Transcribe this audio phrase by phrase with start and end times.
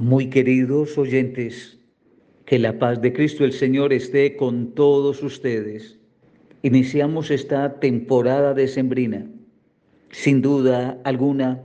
[0.00, 1.78] Muy queridos oyentes,
[2.46, 5.98] que la paz de Cristo el Señor esté con todos ustedes.
[6.62, 9.26] Iniciamos esta temporada decembrina.
[10.08, 11.62] Sin duda alguna,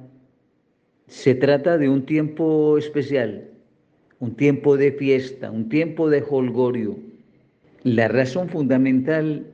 [1.07, 3.51] se trata de un tiempo especial,
[4.19, 6.99] un tiempo de fiesta, un tiempo de holgorio.
[7.83, 9.47] La razón fundamental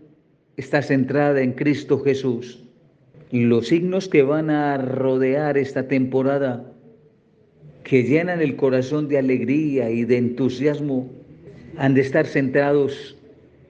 [0.57, 2.68] está centrada en Cristo Jesús.
[3.29, 6.71] Los signos que van a rodear esta temporada
[7.84, 11.11] que llenan el corazón de alegría y de entusiasmo
[11.78, 13.18] han de estar centrados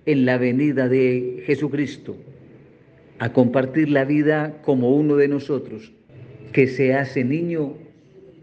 [0.06, 2.16] en la venida de Jesucristo,
[3.20, 5.94] a compartir la vida como uno de nosotros,
[6.52, 7.76] que se hace niño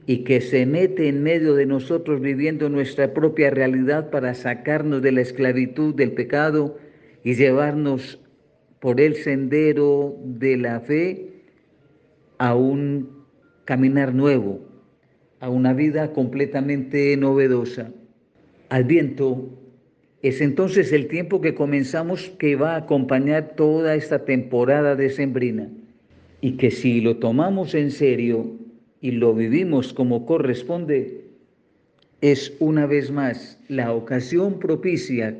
[0.06, 5.12] y que se mete en medio de nosotros viviendo nuestra propia realidad para sacarnos de
[5.12, 6.78] la esclavitud del pecado
[7.24, 8.18] y llevarnos
[8.80, 11.28] por el sendero de la fe
[12.38, 13.26] a un
[13.64, 14.67] caminar nuevo,
[15.40, 17.92] a una vida completamente novedosa.
[18.68, 19.50] Adviento
[20.22, 25.68] es entonces el tiempo que comenzamos que va a acompañar toda esta temporada decembrina
[26.40, 28.56] y que si lo tomamos en serio
[29.00, 31.24] y lo vivimos como corresponde,
[32.20, 35.36] es una vez más la ocasión propicia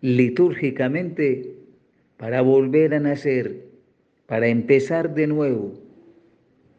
[0.00, 1.56] litúrgicamente
[2.16, 3.66] para volver a nacer,
[4.26, 5.74] para empezar de nuevo,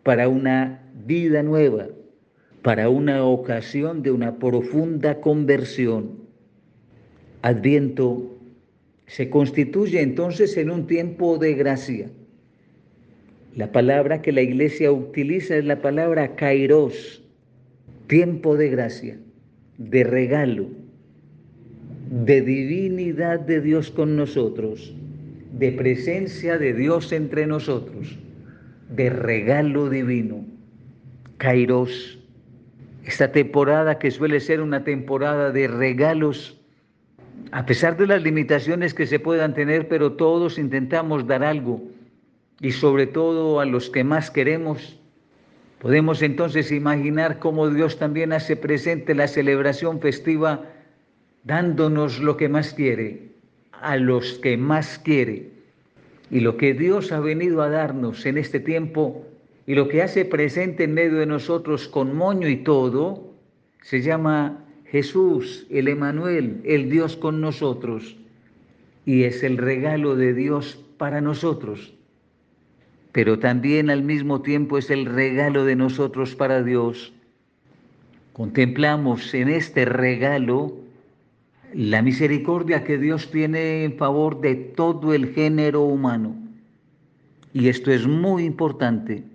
[0.04, 1.90] para una vida nueva
[2.62, 6.20] para una ocasión de una profunda conversión.
[7.42, 8.38] Adviento
[9.08, 12.10] se constituye entonces en un tiempo de gracia.
[13.56, 17.24] La palabra que la iglesia utiliza es la palabra kairos,
[18.08, 19.18] tiempo de gracia,
[19.78, 20.68] de regalo,
[22.10, 24.94] de divinidad de Dios con nosotros,
[25.58, 28.18] de presencia de Dios entre nosotros,
[28.96, 30.46] de regalo divino.
[31.38, 32.19] Kairos
[33.10, 36.60] esta temporada que suele ser una temporada de regalos,
[37.52, 41.82] a pesar de las limitaciones que se puedan tener, pero todos intentamos dar algo
[42.62, 45.00] y sobre todo a los que más queremos.
[45.80, 50.66] Podemos entonces imaginar cómo Dios también hace presente la celebración festiva
[51.44, 53.32] dándonos lo que más quiere,
[53.72, 55.50] a los que más quiere.
[56.30, 59.26] Y lo que Dios ha venido a darnos en este tiempo
[59.70, 63.36] y lo que hace presente en medio de nosotros con moño y todo,
[63.84, 68.18] se llama Jesús, el Emanuel, el Dios con nosotros.
[69.06, 71.94] Y es el regalo de Dios para nosotros.
[73.12, 77.14] Pero también al mismo tiempo es el regalo de nosotros para Dios.
[78.34, 80.74] Contemplamos en este regalo
[81.76, 86.36] la misericordia que Dios tiene en favor de todo el género humano.
[87.54, 89.29] Y esto es muy importante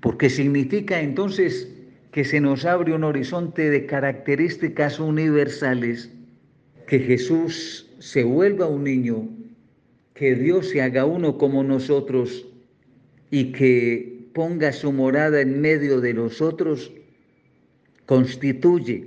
[0.00, 1.68] porque significa entonces
[2.12, 6.10] que se nos abre un horizonte de características universales,
[6.86, 9.28] que Jesús se vuelva un niño,
[10.14, 12.46] que Dios se haga uno como nosotros
[13.30, 16.92] y que ponga su morada en medio de nosotros,
[18.06, 19.06] constituye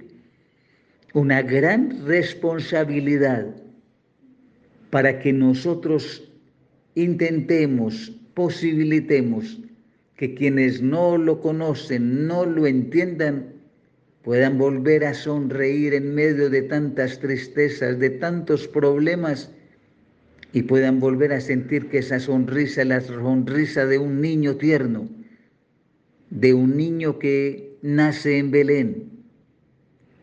[1.13, 3.53] una gran responsabilidad
[4.89, 6.31] para que nosotros
[6.95, 9.59] intentemos, posibilitemos
[10.23, 13.55] que quienes no lo conocen, no lo entiendan,
[14.21, 19.51] puedan volver a sonreír en medio de tantas tristezas, de tantos problemas,
[20.53, 25.09] y puedan volver a sentir que esa sonrisa es la sonrisa de un niño tierno,
[26.29, 29.09] de un niño que nace en Belén,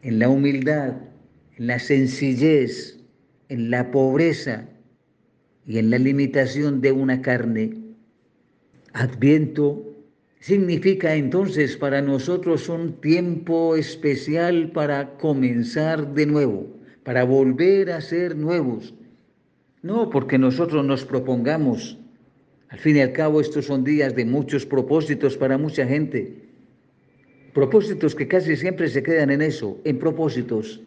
[0.01, 0.95] en la humildad,
[1.59, 2.99] en la sencillez,
[3.51, 4.67] en la pobreza
[5.67, 7.77] y en la limitación de una carne.
[8.95, 9.90] Adviento
[10.41, 16.67] significa entonces para nosotros un tiempo especial para comenzar de nuevo,
[17.05, 18.95] para volver a ser nuevos.
[19.83, 21.99] No porque nosotros nos propongamos,
[22.69, 26.37] al fin y al cabo estos son días de muchos propósitos para mucha gente,
[27.53, 30.81] propósitos que casi siempre se quedan en eso, en propósitos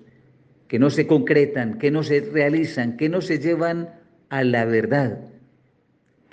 [0.67, 3.89] que no se concretan, que no se realizan, que no se llevan
[4.29, 5.19] a la verdad.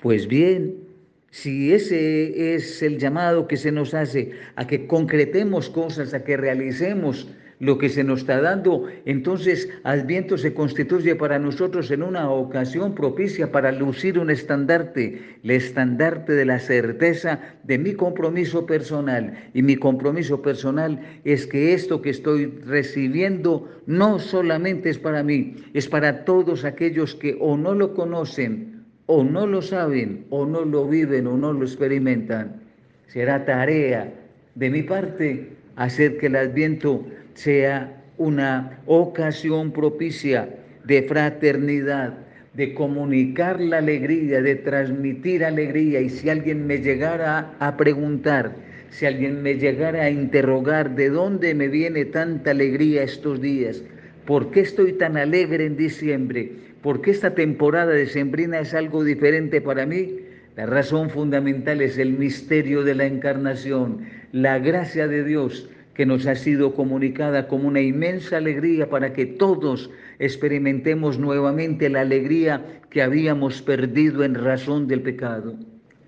[0.01, 0.90] Pues bien,
[1.31, 6.35] si ese es el llamado que se nos hace a que concretemos cosas, a que
[6.35, 7.27] realicemos
[7.59, 12.95] lo que se nos está dando, entonces Adviento se constituye para nosotros en una ocasión
[12.95, 19.49] propicia para lucir un estandarte, el estandarte de la certeza de mi compromiso personal.
[19.53, 25.55] Y mi compromiso personal es que esto que estoy recibiendo no solamente es para mí,
[25.73, 28.80] es para todos aquellos que o no lo conocen
[29.13, 32.61] o no lo saben, o no lo viven, o no lo experimentan.
[33.07, 34.09] Será tarea
[34.55, 40.47] de mi parte hacer que el adviento sea una ocasión propicia
[40.85, 42.19] de fraternidad,
[42.53, 45.99] de comunicar la alegría, de transmitir alegría.
[45.99, 48.55] Y si alguien me llegara a preguntar,
[48.91, 53.83] si alguien me llegara a interrogar de dónde me viene tanta alegría estos días,
[54.25, 59.03] por qué estoy tan alegre en diciembre, por qué esta temporada de sembrina es algo
[59.03, 60.19] diferente para mí,
[60.55, 66.25] la razón fundamental es el misterio de la encarnación, la gracia de Dios que nos
[66.25, 69.89] ha sido comunicada como una inmensa alegría para que todos
[70.19, 75.55] experimentemos nuevamente la alegría que habíamos perdido en razón del pecado.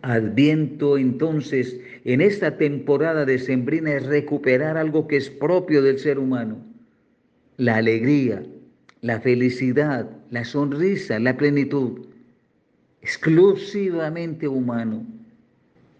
[0.02, 6.20] Adviento entonces en esta temporada de sembrina es recuperar algo que es propio del ser
[6.20, 6.58] humano,
[7.58, 8.44] la alegría,
[9.04, 12.08] la felicidad, la sonrisa, la plenitud,
[13.02, 15.06] exclusivamente humano.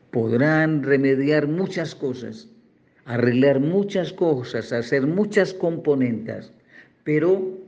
[0.10, 2.48] Podrán remediar muchas cosas,
[3.04, 6.54] arreglar muchas cosas, hacer muchas componentes,
[7.04, 7.60] pero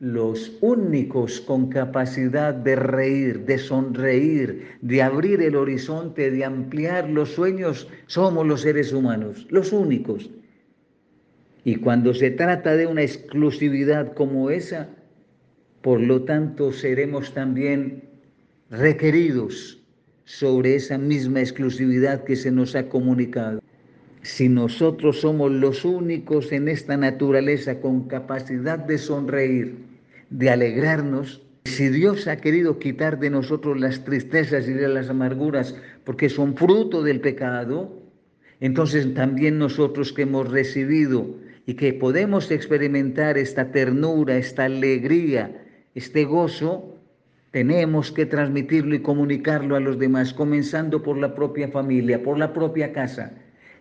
[0.00, 7.30] los únicos con capacidad de reír, de sonreír, de abrir el horizonte, de ampliar los
[7.30, 10.28] sueños, somos los seres humanos, los únicos.
[11.64, 14.88] Y cuando se trata de una exclusividad como esa,
[15.80, 18.04] por lo tanto seremos también
[18.70, 19.82] requeridos
[20.24, 23.62] sobre esa misma exclusividad que se nos ha comunicado.
[24.22, 29.76] Si nosotros somos los únicos en esta naturaleza con capacidad de sonreír,
[30.30, 31.42] de alegrarnos.
[31.64, 35.74] Si Dios ha querido quitar de nosotros las tristezas y las amarguras
[36.04, 38.02] porque son fruto del pecado,
[38.60, 45.64] entonces también nosotros que hemos recibido y que podemos experimentar esta ternura, esta alegría,
[45.94, 46.98] este gozo,
[47.50, 52.52] tenemos que transmitirlo y comunicarlo a los demás, comenzando por la propia familia, por la
[52.52, 53.32] propia casa,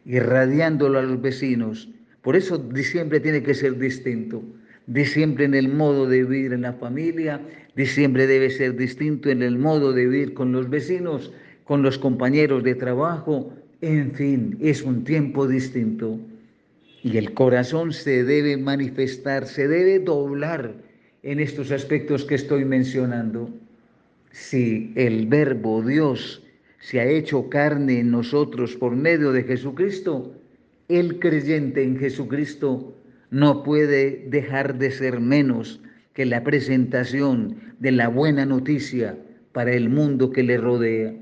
[0.06, 1.89] irradiándolo a los vecinos.
[2.21, 4.44] Por eso diciembre tiene que ser distinto.
[4.86, 7.41] Diciembre en el modo de vivir en la familia,
[7.75, 11.31] diciembre debe ser distinto en el modo de vivir con los vecinos,
[11.63, 16.19] con los compañeros de trabajo, en fin, es un tiempo distinto.
[17.03, 20.73] Y el corazón se debe manifestar, se debe doblar
[21.21, 23.50] en estos aspectos que estoy mencionando.
[24.31, 26.41] Si el verbo Dios
[26.79, 30.33] se ha hecho carne en nosotros por medio de Jesucristo,
[30.88, 32.95] el creyente en Jesucristo
[33.31, 35.81] no puede dejar de ser menos
[36.13, 39.17] que la presentación de la buena noticia
[39.51, 41.13] para el mundo que le rodea.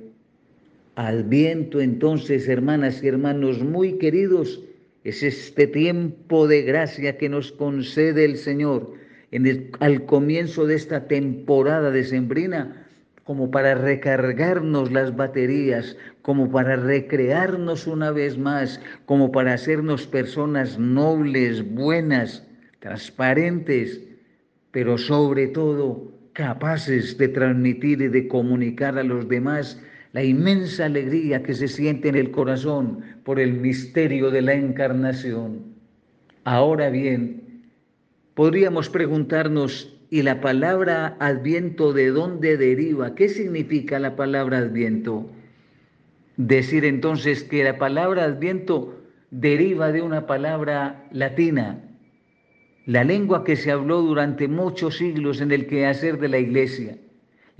[0.95, 4.61] Al viento entonces, hermanas y hermanos muy queridos,
[5.03, 8.93] es este tiempo de gracia que nos concede el Señor
[9.31, 12.87] en al comienzo de esta temporada de sembrina
[13.23, 20.77] como para recargarnos las baterías, como para recrearnos una vez más, como para hacernos personas
[20.77, 22.45] nobles, buenas,
[22.79, 24.01] transparentes,
[24.71, 29.81] pero sobre todo capaces de transmitir y de comunicar a los demás
[30.13, 35.75] la inmensa alegría que se siente en el corazón por el misterio de la encarnación.
[36.43, 37.63] Ahora bien,
[38.33, 43.15] podríamos preguntarnos ¿Y la palabra adviento de dónde deriva?
[43.15, 45.31] ¿Qué significa la palabra adviento?
[46.35, 51.81] Decir entonces que la palabra adviento deriva de una palabra latina,
[52.85, 56.97] la lengua que se habló durante muchos siglos en el quehacer de la iglesia,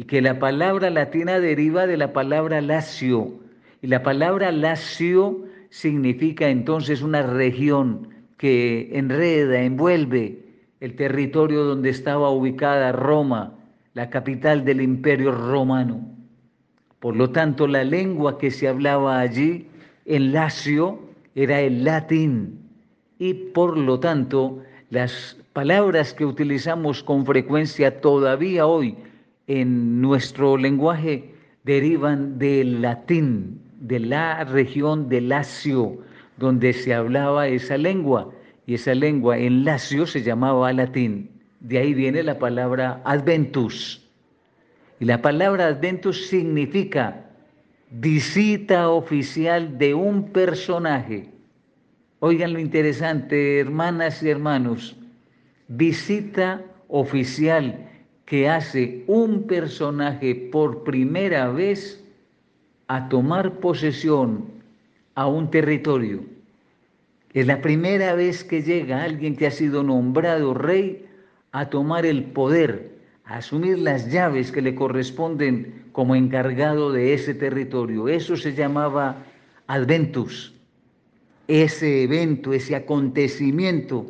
[0.02, 3.36] y que la palabra latina deriva de la palabra lacio,
[3.84, 10.40] y la palabra lacio significa entonces una región que enreda, envuelve,
[10.80, 13.54] el territorio donde estaba ubicada Roma,
[13.94, 16.02] la capital del imperio romano.
[17.00, 19.68] Por lo tanto, la lengua que se hablaba allí
[20.06, 21.00] en Lacio
[21.36, 22.58] era el latín
[23.20, 28.98] y por lo tanto las palabras que utilizamos con frecuencia todavía hoy
[29.60, 36.00] en nuestro lenguaje derivan del latín, de la región de Lacio,
[36.38, 38.32] donde se hablaba esa lengua
[38.66, 41.30] y esa lengua en lacio se llamaba latín.
[41.60, 44.10] De ahí viene la palabra adventus.
[45.00, 47.26] Y la palabra adventus significa
[47.90, 51.30] visita oficial de un personaje.
[52.20, 54.96] Oigan lo interesante, hermanas y hermanos,
[55.68, 57.91] visita oficial
[58.32, 62.02] que hace un personaje por primera vez
[62.88, 64.46] a tomar posesión
[65.16, 66.22] a un territorio.
[67.34, 71.06] Es la primera vez que llega alguien que ha sido nombrado rey
[71.52, 77.34] a tomar el poder, a asumir las llaves que le corresponden como encargado de ese
[77.34, 78.08] territorio.
[78.08, 79.26] Eso se llamaba
[79.68, 80.54] adventus.
[81.50, 84.06] ese evento, ese acontecimiento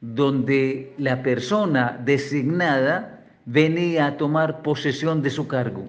[0.00, 3.15] donde la persona designada
[3.46, 5.88] venía a tomar posesión de su cargo.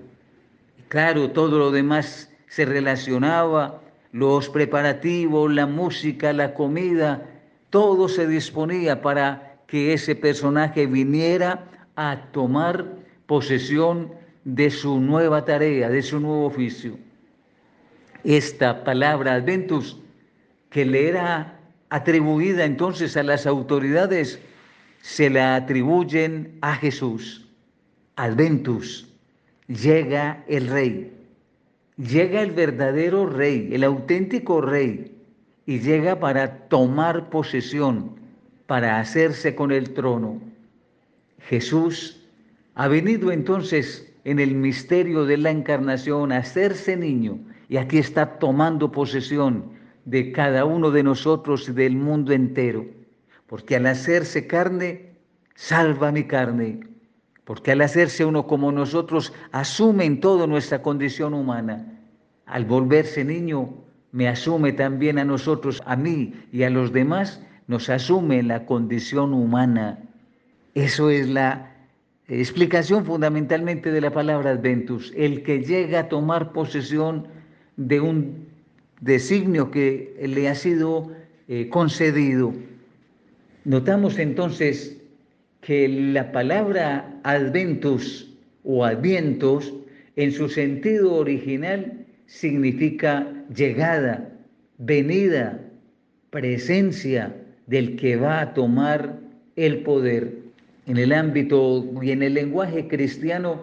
[0.88, 3.82] Claro, todo lo demás se relacionaba,
[4.14, 7.22] los preparativos, la música, la comida,
[7.70, 12.86] todo se disponía para que ese personaje viniera a tomar
[13.26, 14.14] posesión
[14.46, 16.98] de su nueva tarea, de su nuevo oficio.
[18.24, 19.98] Esta palabra adventus
[20.70, 21.60] que le era
[21.90, 24.40] atribuida entonces a las autoridades,
[25.02, 27.47] se la atribuyen a Jesús.
[28.18, 29.08] Adventus,
[29.68, 31.14] llega el rey,
[31.98, 35.16] llega el verdadero rey, el auténtico rey,
[35.68, 38.16] y llega para tomar posesión,
[38.66, 40.42] para hacerse con el trono.
[41.42, 42.20] Jesús
[42.74, 47.38] ha venido entonces en el misterio de la encarnación a hacerse niño
[47.70, 49.66] y aquí está tomando posesión
[50.06, 52.84] de cada uno de nosotros y del mundo entero.
[53.46, 55.12] Porque al hacerse carne,
[55.54, 56.80] salva mi carne.
[57.48, 61.98] Porque al hacerse uno como nosotros, asume en todo nuestra condición humana.
[62.46, 63.74] Al volverse niño,
[64.12, 69.34] me asume también a nosotros, a mí y a los demás, nos asume la condición
[69.34, 69.98] humana.
[70.74, 71.72] Eso es la
[72.28, 77.30] explicación fundamentalmente de la palabra adventus, el que llega a tomar posesión
[77.78, 78.46] de un
[79.00, 81.14] designio que le ha sido
[81.48, 82.54] eh, concedido.
[83.64, 84.97] Notamos entonces
[85.68, 88.34] que la palabra adventus
[88.64, 89.74] o advientos
[90.16, 94.32] en su sentido original significa llegada,
[94.78, 95.60] venida,
[96.30, 99.20] presencia del que va a tomar
[99.58, 100.38] el poder.
[100.86, 103.62] En el ámbito y en el lenguaje cristiano,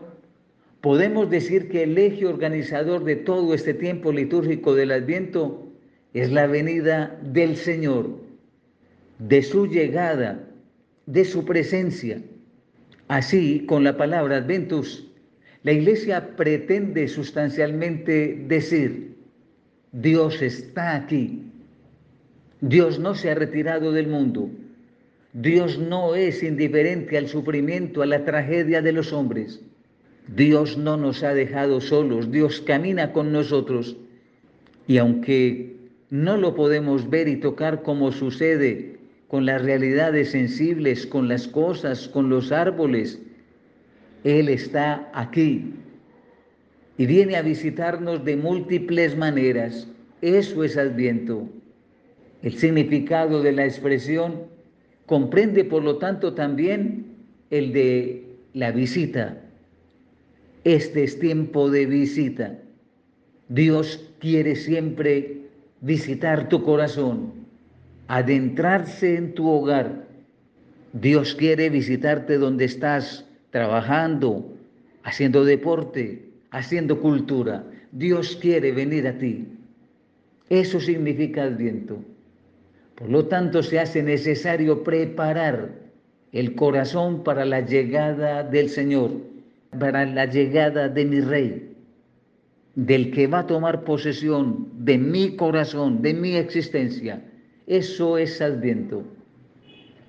[0.83, 5.73] podemos decir que el eje organizador de todo este tiempo litúrgico del Adviento
[6.13, 8.11] es la venida del Señor,
[9.19, 10.51] de su llegada,
[11.07, 12.23] de su presencia.
[13.09, 15.07] Así, con la palabra Adventus,
[15.63, 19.15] la Iglesia pretende sustancialmente decir,
[19.93, 21.43] Dios está aquí,
[22.61, 24.51] Dios no se ha retirado del mundo,
[25.33, 29.61] Dios no es indiferente al sufrimiento, a la tragedia de los hombres.
[30.29, 33.97] Dios no nos ha dejado solos, Dios camina con nosotros.
[34.87, 35.77] Y aunque
[36.11, 38.94] no lo podemos ver y tocar como sucede
[39.35, 43.21] con las realidades sensibles, con las cosas, con los árboles,
[44.23, 45.75] Él está aquí
[46.99, 49.89] y viene a visitarnos de múltiples maneras.
[50.23, 51.49] Eso es adviento.
[52.43, 54.55] El significado de la expresión
[55.07, 57.17] Comprende, por lo tanto, también
[57.51, 59.37] el de la visita.
[60.63, 62.57] Este es tiempo de visita.
[63.49, 65.41] Dios quiere siempre
[65.81, 67.44] visitar tu corazón,
[68.09, 70.05] adentrarse en tu hogar.
[70.93, 74.53] Dios quiere visitarte donde estás trabajando,
[75.03, 77.65] haciendo deporte, haciendo cultura.
[77.93, 79.47] Dios quiere venir a ti.
[80.49, 81.99] Eso significa Adviento.
[82.97, 85.71] Por lo tanto, se hace necesario preparar
[86.33, 89.11] el corazón para la llegada del Señor,
[89.79, 91.75] para la llegada de mi Rey,
[92.75, 97.21] del que va a tomar posesión de mi corazón, de mi existencia.
[97.67, 99.05] Eso es Adviento.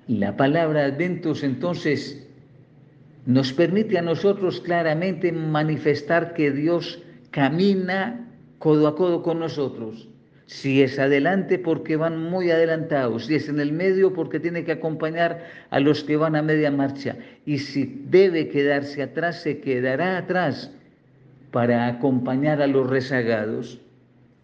[0.08, 2.26] La palabra Adventus entonces
[3.24, 10.08] nos permite a nosotros claramente manifestar que Dios camina codo a codo con nosotros
[10.46, 14.72] si es adelante porque van muy adelantados, si es en el medio porque tiene que
[14.72, 17.16] acompañar a los que van a media marcha.
[17.44, 20.70] Y si debe quedarse atrás, se quedará atrás
[21.50, 23.80] para acompañar a los rezagados.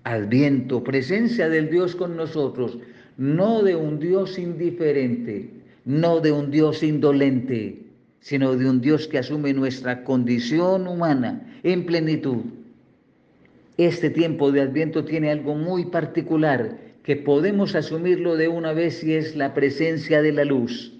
[0.02, 2.78] Adviento, presencia del Dios con nosotros,
[3.22, 5.50] no de un Dios indiferente,
[5.84, 7.78] no de un Dios indolente,
[8.20, 12.42] sino de un Dios que asume nuestra condición humana en plenitud
[13.78, 19.14] este tiempo de Adviento tiene algo muy particular que podemos asumirlo de una vez y
[19.14, 20.92] es la presencia de la luz.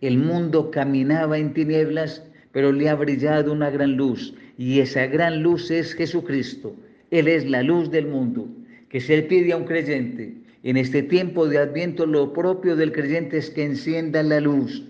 [0.00, 5.42] El mundo caminaba en tinieblas, pero le ha brillado una gran luz y esa gran
[5.42, 6.74] luz es Jesucristo.
[7.10, 8.48] Él es la luz del mundo
[8.88, 10.34] que se le pide a un creyente.
[10.62, 14.84] En este tiempo de Adviento lo propio del creyente es que encienda la luz,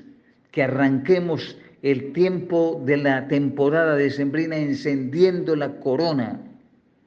[0.51, 6.41] que arranquemos el tiempo de la temporada decembrina encendiendo la corona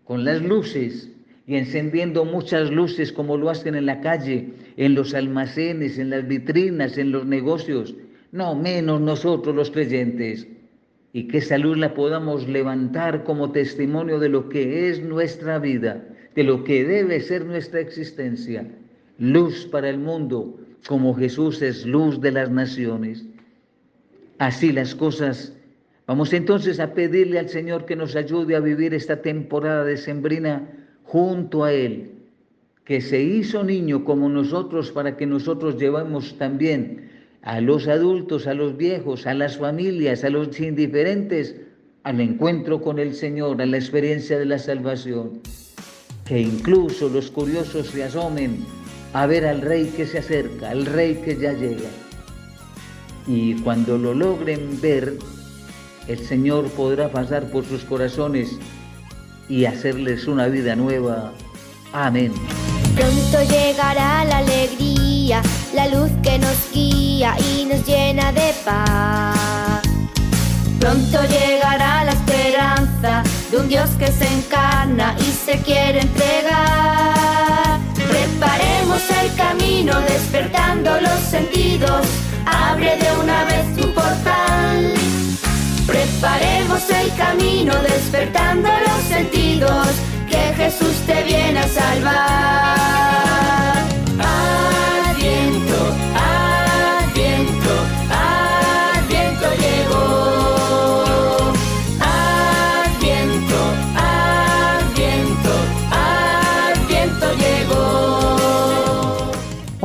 [0.06, 1.10] con las luces
[1.46, 6.26] y encendiendo muchas luces como lo hacen en la calle, en los almacenes, en las
[6.26, 7.94] vitrinas, en los negocios,
[8.32, 10.48] no menos nosotros los creyentes,
[11.12, 16.04] y que esa luz la podamos levantar como testimonio de lo que es nuestra vida,
[16.36, 18.68] de lo que debe ser nuestra existencia.
[19.20, 23.26] luz para el mundo, como Jesús es luz de las naciones.
[24.40, 25.54] Así las cosas.
[26.08, 30.70] Vamos entonces a pedirle al Señor que nos ayude a vivir esta temporada de sembrina
[31.04, 32.12] junto a Él,
[32.84, 37.10] que se hizo niño como nosotros para que nosotros llevemos también
[37.44, 41.56] a los adultos, a los viejos, a las familias, a los indiferentes,
[42.04, 45.42] al encuentro con el Señor, a la experiencia de la salvación.
[46.26, 48.66] Que incluso los curiosos se asomen
[49.14, 51.90] a ver al rey que se acerca, al rey que ya llega.
[53.28, 55.18] Y cuando lo logren ver,
[56.08, 58.58] el Señor podrá pasar por sus corazones
[59.48, 61.34] y hacerles una vida nueva.
[61.94, 62.34] Amén.
[62.96, 65.42] Pronto llegará la alegría,
[65.74, 69.82] la luz que nos guía y nos llena de paz.
[70.80, 72.03] Pronto llegará
[73.54, 77.80] de un Dios que se encarna y se quiere entregar.
[77.94, 82.08] Preparemos el camino despertando los sentidos,
[82.48, 84.94] abre de una vez tu portal.
[85.86, 89.88] Preparemos el camino despertando los sentidos,
[90.28, 93.13] que Jesús te viene a salvar.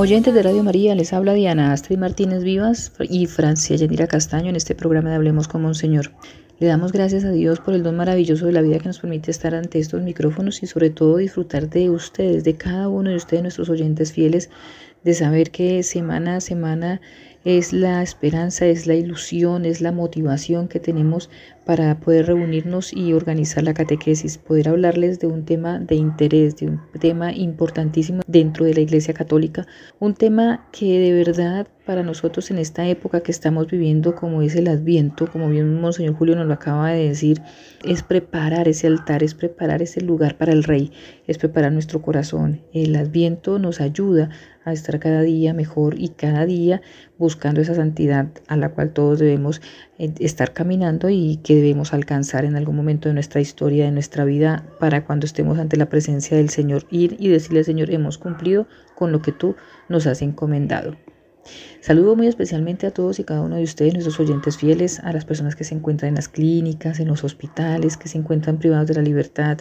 [0.08, 4.56] Oyentes de Radio María, les habla Diana Astrid Martínez Vivas y Francia Yendira Castaño en
[4.56, 6.12] este programa de Hablemos con Monseñor.
[6.58, 9.30] Le damos gracias a Dios por el don maravilloso de la vida que nos permite
[9.30, 13.42] estar ante estos micrófonos y sobre todo disfrutar de ustedes, de cada uno de ustedes,
[13.42, 14.48] nuestros oyentes fieles,
[15.04, 17.02] de saber que semana a semana
[17.44, 21.28] es la esperanza, es la ilusión, es la motivación que tenemos
[21.68, 26.68] para poder reunirnos y organizar la catequesis, poder hablarles de un tema de interés, de
[26.68, 29.66] un tema importantísimo dentro de la Iglesia Católica,
[29.98, 34.54] un tema que de verdad para nosotros en esta época que estamos viviendo, como es
[34.56, 37.40] el Adviento, como bien Monseñor Julio nos lo acaba de decir,
[37.82, 40.92] es preparar ese altar, es preparar ese lugar para el Rey,
[41.26, 42.60] es preparar nuestro corazón.
[42.74, 44.28] El Adviento nos ayuda
[44.66, 46.82] a estar cada día mejor y cada día
[47.16, 49.62] buscando esa santidad a la cual todos debemos
[49.98, 54.26] eh, estar caminando y que debemos alcanzar en algún momento de nuestra historia, de nuestra
[54.26, 58.66] vida, para cuando estemos ante la presencia del Señor, ir y decirle, Señor, hemos cumplido
[58.94, 59.56] con lo que tú
[59.88, 60.94] nos has encomendado.
[61.80, 65.24] Saludo muy especialmente a todos y cada uno de ustedes, nuestros oyentes fieles, a las
[65.24, 68.94] personas que se encuentran en las clínicas, en los hospitales, que se encuentran privados de
[68.94, 69.58] la libertad,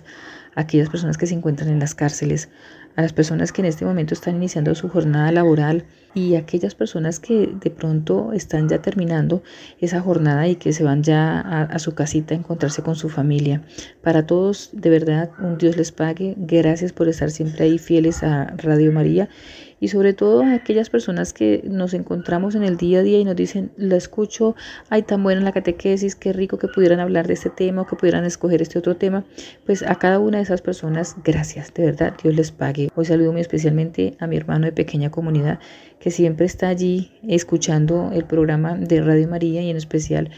[0.56, 2.50] a aquellas personas que se encuentran en las cárceles,
[2.96, 6.74] a las personas que en este momento están iniciando su jornada laboral y a aquellas
[6.74, 9.44] personas que de pronto están ya terminando
[9.80, 13.10] esa jornada y que se van ya a, a, su casita a encontrarse con su
[13.10, 13.62] familia.
[14.02, 16.34] Para todos, de verdad, un Dios les pague.
[16.38, 19.30] Gracias por estar siempre ahí fieles a Radio María
[19.80, 23.26] y sobre todo a aquellas personas que nos encontramos en el día a día y
[23.26, 24.56] nos dicen, la escucho,
[24.90, 27.96] ay, tan buena la catequesis, qué rico que pudieran hablar de este tema o que
[27.96, 29.24] pudieran escoger este otro tema,
[29.66, 32.90] pues a cada una de esas personas, gracias, de verdad, Dios les pague.
[32.96, 35.60] Hoy saludo muy especialmente a mi hermano de pequeña comunidad
[36.00, 40.30] que siempre está allí escuchando el programa de Radio María y en especial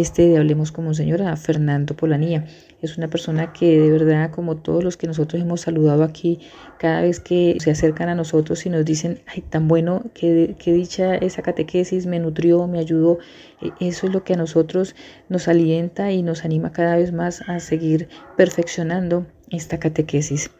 [0.00, 2.44] este de Hablemos como Señora, Fernando Polanía.
[2.82, 6.40] Es una persona que de verdad, como todos los que nosotros hemos saludado aquí,
[6.78, 10.74] cada vez que se acercan a nosotros y nos dicen, ay, tan bueno, que, que
[10.74, 13.18] dicha esa catequesis me nutrió, me ayudó,
[13.62, 14.94] e, eso es lo que a nosotros
[15.30, 20.50] nos alienta y nos anima cada vez más a seguir perfeccionando esta catequesis.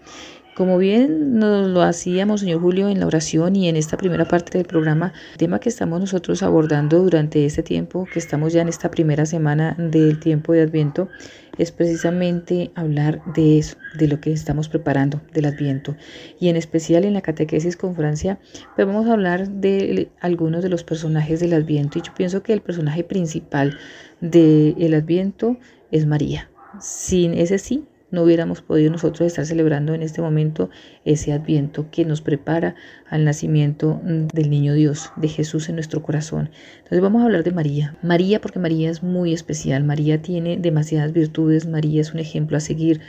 [0.57, 4.57] Como bien nos lo hacíamos, señor Julio, en la oración y en esta primera parte
[4.57, 8.91] del programa, tema que estamos nosotros abordando durante este tiempo, que estamos ya en esta
[8.91, 11.11] primera semana del tiempo de Adviento,
[11.59, 15.95] es precisamente hablar de eso, de lo que estamos preparando del Adviento.
[16.41, 18.39] Y en especial en la catequesis con Francia,
[18.77, 21.99] pues vamos a hablar de algunos de los personajes del Adviento.
[21.99, 23.77] Y yo pienso que el personaje principal
[24.23, 25.59] del Adviento
[25.91, 26.49] es María.
[26.81, 27.85] Sin ese sí,
[28.17, 30.71] no hubiéramos podido nosotros estar celebrando en este momento
[31.05, 32.75] ese adviento que nos prepara
[33.11, 36.49] al nacimiento del niño Dios, de Jesús en nuestro corazón.
[36.79, 37.95] Entonces vamos a hablar de María.
[38.03, 42.61] María porque María es muy especial, María tiene demasiadas virtudes, María es un ejemplo a
[42.61, 43.03] seguir.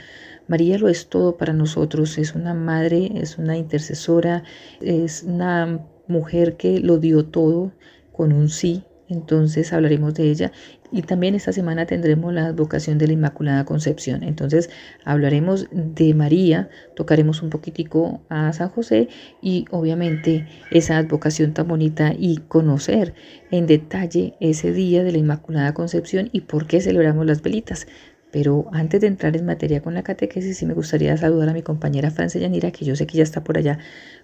[0.46, 4.42] María lo es todo para nosotros, es una madre, es una intercesora,
[4.82, 7.72] es una mujer que lo dio todo
[8.12, 10.52] con un sí, entonces hablaremos de ella
[10.90, 14.22] y también esta semana tendremos la advocación de la Inmaculada Concepción.
[14.22, 14.70] Entonces
[15.04, 19.08] hablaremos de María, tocaremos un poquitico a San José
[19.42, 23.14] y obviamente esa advocación tan bonita y conocer
[23.50, 27.86] en detalle ese día de la Inmaculada Concepción y por qué celebramos las velitas.
[28.30, 31.62] Pero antes de entrar en materia con la catequesis, sí me gustaría saludar a mi
[31.62, 33.78] compañera Francia Yanira, que yo sé que ya está por allá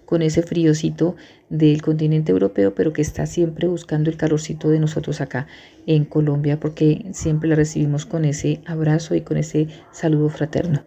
[0.05, 1.15] con ese fríocito
[1.49, 5.47] del continente europeo, pero que está siempre buscando el calorcito de nosotros acá
[5.87, 10.85] en Colombia, porque siempre la recibimos con ese abrazo y con ese saludo fraterno.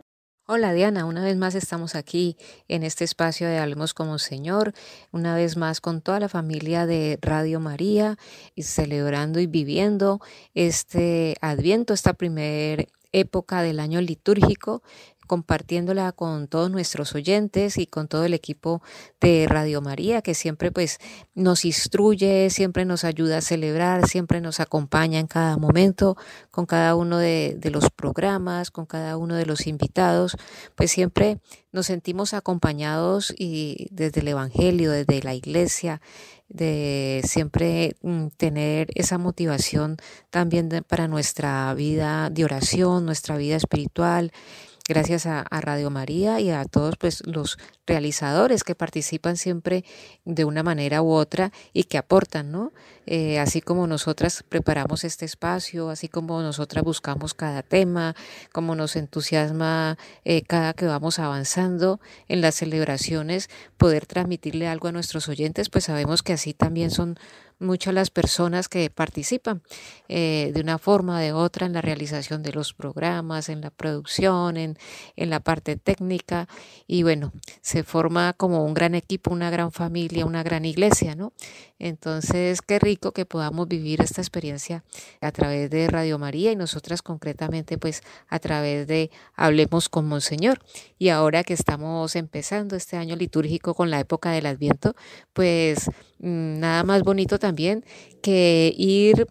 [0.51, 4.73] Hola Diana, una vez más estamos aquí en este espacio de Hablemos como Señor,
[5.13, 8.17] una vez más con toda la familia de Radio María
[8.55, 10.23] y celebrando y viviendo
[10.55, 14.83] este adviento, esta primera época del año litúrgico
[15.29, 18.83] compartiéndola con todos nuestros oyentes y con todo el equipo
[19.21, 20.99] de Radio María, que siempre pues
[21.37, 26.17] nos instruye, siempre nos ayuda a celebrar, siempre nos acompaña en cada momento,
[26.51, 30.37] con cada uno de, los programas, con cada uno de los invitados,
[30.75, 31.39] pues siempre
[31.71, 36.01] nos sentimos acompañados y desde el Evangelio, desde la iglesia,
[36.49, 39.99] de siempre mm, tener esa motivación
[40.31, 44.33] también para nuestra vida de oración, nuestra vida espiritual
[44.89, 49.85] gracias a, Radio María y a todos pues, los realizadores que participan siempre
[50.25, 52.73] de una manera u otra y que aportan, ¿no?
[53.07, 58.17] Eh, así como nosotras preparamos este espacio, así como nosotras buscamos cada tema,
[58.53, 64.93] como nos entusiasma eh, cada que vamos avanzando en las celebraciones, poder transmitirle algo a
[64.93, 67.19] nuestros oyentes, pues sabemos que así también son
[67.61, 69.63] muchas las personas que participan
[70.09, 73.71] eh, de una forma o de otra en la realización de los programas, en la
[73.71, 74.79] producción, en,
[75.17, 76.49] en la parte técnica
[76.87, 81.33] y bueno, se forma como un gran equipo, una gran familia, una gran iglesia, ¿no?
[81.79, 84.85] Entonces, qué rico que podamos vivir esta experiencia
[85.21, 90.59] a través de Radio María y nosotras concretamente pues a través de Hablemos con Monseñor.
[90.99, 94.95] Y ahora que estamos empezando este año litúrgico con la época del Adviento,
[95.33, 95.89] pues
[96.19, 97.85] mm, nada más bonito también
[98.23, 99.27] que ir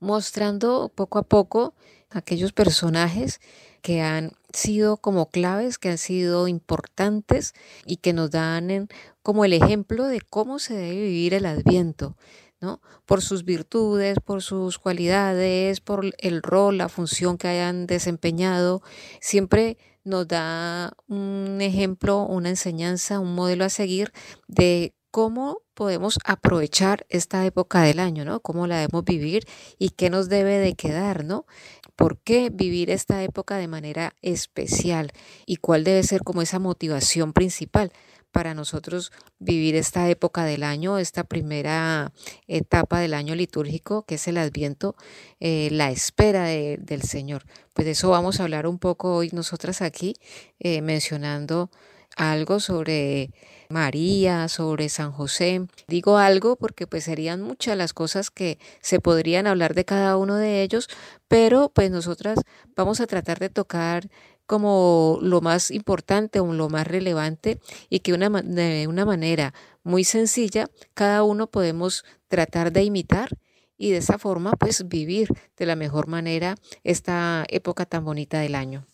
[0.00, 1.74] mostrando poco a poco
[2.10, 3.40] aquellos personajes
[3.82, 7.54] que han sido como claves, que han sido importantes
[7.84, 8.88] y que nos dan
[9.22, 12.16] como el ejemplo de cómo se debe vivir el adviento.
[12.60, 12.80] ¿no?
[13.04, 18.82] Por sus virtudes, por sus cualidades, por el rol, la función que hayan desempeñado,
[19.20, 24.12] siempre nos da un ejemplo, una enseñanza, un modelo a seguir
[24.48, 28.40] de cómo podemos aprovechar esta época del año, ¿no?
[28.40, 29.46] Cómo la debemos vivir
[29.78, 31.46] y qué nos debe de quedar, ¿no?
[31.94, 35.12] ¿Por qué vivir esta época de manera especial?
[35.44, 37.92] ¿Y cuál debe ser como esa motivación principal?
[38.32, 42.12] para nosotros vivir esta época del año, esta primera
[42.46, 44.94] etapa del año litúrgico, que es el adviento,
[45.40, 47.46] eh, la espera del Señor.
[47.72, 50.16] Pues de eso vamos a hablar un poco hoy nosotras aquí,
[50.60, 51.70] eh, mencionando
[52.16, 53.30] algo sobre
[53.68, 55.66] María, sobre San José.
[55.86, 60.36] Digo algo porque pues serían muchas las cosas que se podrían hablar de cada uno
[60.36, 60.88] de ellos,
[61.28, 62.40] pero pues nosotras
[62.74, 64.08] vamos a tratar de tocar
[64.46, 69.52] como lo más importante o lo más relevante y que una, de una manera
[69.82, 73.30] muy sencilla cada uno podemos tratar de imitar
[73.76, 78.54] y de esa forma pues vivir de la mejor manera esta época tan bonita del
[78.54, 78.86] año.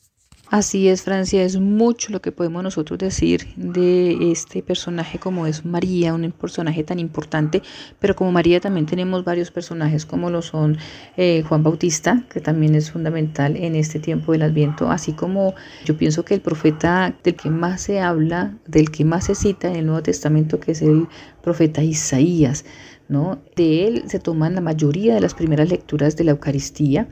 [0.52, 5.64] Así es, Francia, es mucho lo que podemos nosotros decir de este personaje como es
[5.64, 7.62] María, un personaje tan importante,
[7.98, 10.76] pero como María también tenemos varios personajes como lo son
[11.16, 15.54] eh, Juan Bautista, que también es fundamental en este tiempo del Adviento, así como
[15.86, 19.70] yo pienso que el profeta del que más se habla, del que más se cita
[19.70, 21.08] en el Nuevo Testamento, que es el
[21.42, 22.66] profeta Isaías.
[23.56, 27.08] De él se toman la mayoría de las primeras lecturas de la Eucaristía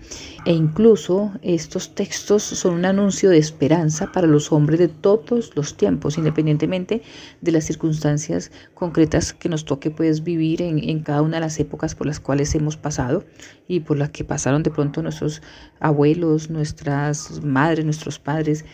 [0.47, 5.77] e incluso estos textos son un anuncio de esperanza para los hombres de todos los
[5.77, 7.03] tiempos, independientemente
[7.43, 11.61] de las circunstancias concretas que nos toque pues, vivir en, en cada una de las
[11.61, 13.25] épocas por las cuales hemos pasado
[13.69, 15.43] y por las que pasaron de pronto nuestros
[15.81, 18.65] abuelos, nuestras madres, nuestros padres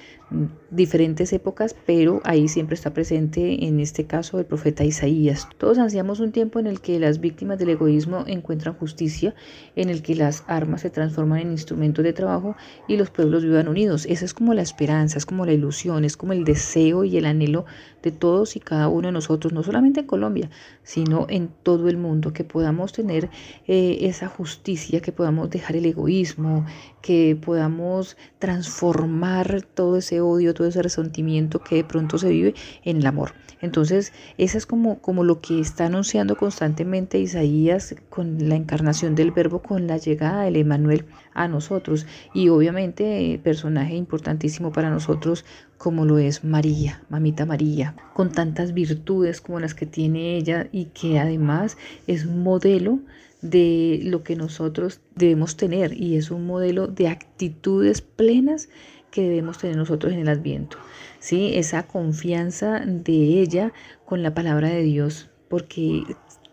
[0.71, 5.49] diferentes épocas, pero ahí siempre está presente en este caso el profeta Isaías.
[5.59, 9.35] Todos ansiamos un tiempo en el que las víctimas del egoísmo encuentran justicia,
[9.77, 12.57] en el que las armas se transforman en instrumentos de trabajo
[12.89, 14.07] y los pueblos vivan unidos.
[14.07, 17.27] Esa es como la esperanza, es como la ilusión, es como el deseo y el
[17.27, 17.65] anhelo
[18.03, 20.51] de todos y cada uno de nosotros, no solamente en Colombia,
[20.83, 23.31] sino en todo el mundo, que podamos tener
[23.67, 26.65] eh, esa justicia, que podamos dejar el egoísmo,
[27.03, 32.99] que podamos transformar todo ese odio, todo ese resentimiento que de pronto se vive en
[32.99, 33.33] el amor.
[33.61, 39.31] Entonces, esa es como, como lo que está anunciando constantemente Isaías con la encarnación del
[39.31, 42.07] verbo, con la llegada del Emanuel a nosotros.
[42.35, 45.45] Y obviamente, personaje importantísimo para nosotros
[45.79, 50.87] como lo es María, mamita María, con tantas virtudes como las que tiene ella y
[50.87, 51.77] que además
[52.07, 53.01] es un modelo
[53.43, 58.69] de lo que nosotros debemos tener y es un modelo de actitudes plenas
[59.17, 60.77] que debemos tener nosotros en el Adviento.
[61.21, 61.53] ¿sí?
[61.55, 63.73] Esa confianza de ella
[64.05, 66.03] con la palabra de Dios, porque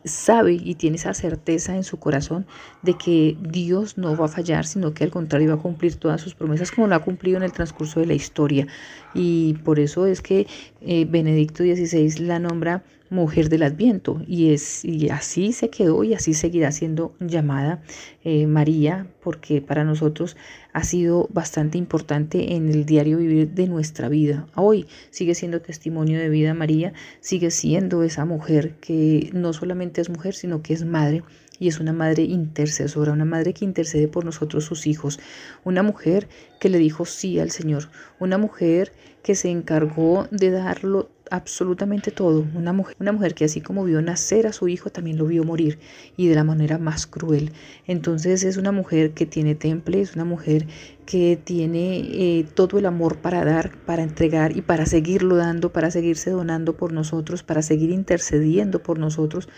[0.05, 2.45] sabe y tiene esa certeza en su corazón
[2.81, 6.21] de que Dios no va a fallar, sino que al contrario va a cumplir todas
[6.21, 8.65] sus promesas como lo ha cumplido en el transcurso de la historia.
[9.13, 10.47] Y por eso es que
[10.81, 16.13] eh, Benedicto XVI la nombra mujer del Adviento y, es, y así se quedó y
[16.13, 17.81] así seguirá siendo llamada
[18.23, 20.35] eh, María porque para nosotros
[20.73, 24.47] ha sido bastante importante en el diario vivir de nuestra vida.
[24.55, 30.09] Hoy sigue siendo testimonio de vida María, sigue siendo esa mujer que no solamente es
[30.09, 31.23] mujer sino que es madre
[31.59, 35.19] y es una madre intercesora, una madre que intercede por nosotros sus hijos,
[35.63, 36.27] una mujer
[36.59, 42.45] que le dijo sí al Señor, una mujer que se encargó de darlo absolutamente todo.
[42.53, 45.43] Una mujer, una mujer que así como vio nacer a su hijo, también lo vio
[45.43, 45.79] morir
[46.15, 47.51] y de la manera más cruel.
[47.87, 50.67] Entonces es una mujer que tiene temple, es una mujer
[51.07, 55.89] que tiene eh, todo el amor para dar, para entregar y para seguirlo dando, para
[55.89, 59.49] seguirse donando por nosotros, para seguir intercediendo por nosotros,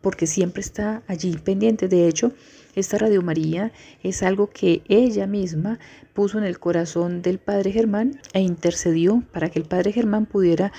[0.00, 1.86] porque siempre está allí pendiente.
[1.86, 2.32] De hecho,
[2.74, 3.70] esta Radio María
[4.02, 5.78] es algo que ella misma
[6.14, 10.72] puso en el corazón del Padre Germán e intercedió para que el Padre Germán pudiera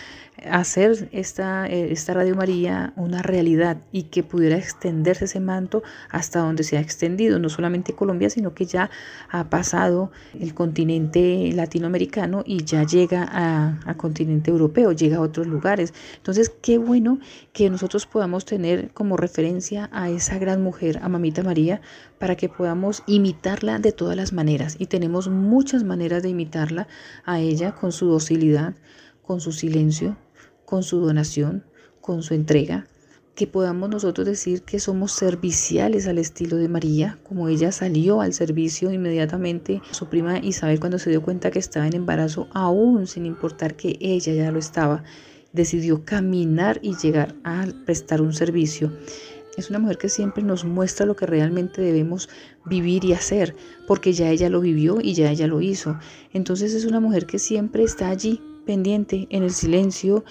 [0.49, 6.39] hacer esta, eh, esta Radio María una realidad y que pudiera extenderse ese manto hasta
[6.39, 8.89] donde se ha extendido, no solamente Colombia, sino que ya
[9.29, 15.93] ha pasado el continente latinoamericano y ya llega a, continente europeo, llega a otros lugares.
[16.17, 17.19] Entonces, qué bueno
[17.51, 21.81] que nosotros podamos tener como referencia a esa gran mujer, a Mamita María,
[22.19, 24.75] para que podamos imitarla de todas las maneras.
[24.79, 26.87] Y tenemos muchas maneras de imitarla
[27.25, 28.75] a ella con su docilidad,
[29.21, 30.17] con su silencio,
[30.65, 31.63] con su donación,
[32.01, 32.87] con su entrega,
[33.35, 38.33] que podamos nosotros decir que somos serviciales al estilo de María, como ella salió al
[38.33, 43.25] servicio inmediatamente, su prima Isabel cuando se dio cuenta que estaba en embarazo, aún sin
[43.25, 45.03] importar que ella ya lo estaba,
[45.51, 48.91] decidió caminar y llegar a prestar un servicio.
[49.57, 52.27] Es una mujer que siempre nos muestra lo que realmente debemos
[52.65, 53.55] vivir y hacer,
[53.87, 55.97] porque ya ella lo vivió y ya ella lo hizo.
[56.33, 60.23] Entonces es una mujer que siempre está allí pendiente en el silencio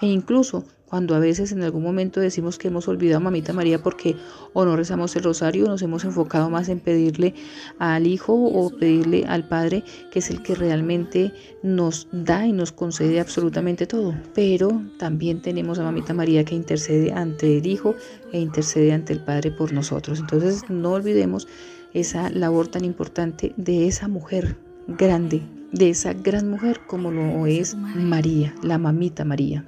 [0.00, 3.82] e incluso cuando a veces en algún momento decimos que hemos olvidado a Mamita María
[3.82, 4.16] porque
[4.54, 7.34] o no rezamos el rosario, nos hemos enfocado más en pedirle
[7.78, 12.72] al Hijo o pedirle al Padre, que es el que realmente nos da y nos
[12.72, 14.14] concede absolutamente todo.
[14.34, 17.94] Pero también tenemos a Mamita María que intercede ante el Hijo
[18.32, 20.20] e intercede ante el Padre por nosotros.
[20.20, 21.48] Entonces no olvidemos
[21.92, 25.42] esa labor tan importante de esa mujer grande,
[25.72, 29.64] de esa gran mujer como lo es María, la mamita María.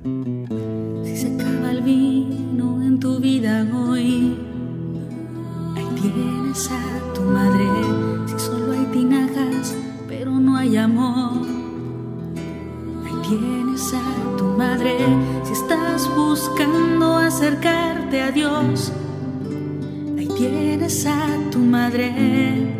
[1.04, 4.36] Si se acaba el vino en tu vida hoy,
[5.76, 7.66] ahí tienes a tu madre.
[8.26, 9.74] Si solo hay tinajas,
[10.08, 11.46] pero no hay amor,
[13.04, 14.96] ahí tienes a tu madre.
[15.44, 18.92] Si estás buscando acercarte a Dios,
[20.16, 22.79] ahí tienes a tu madre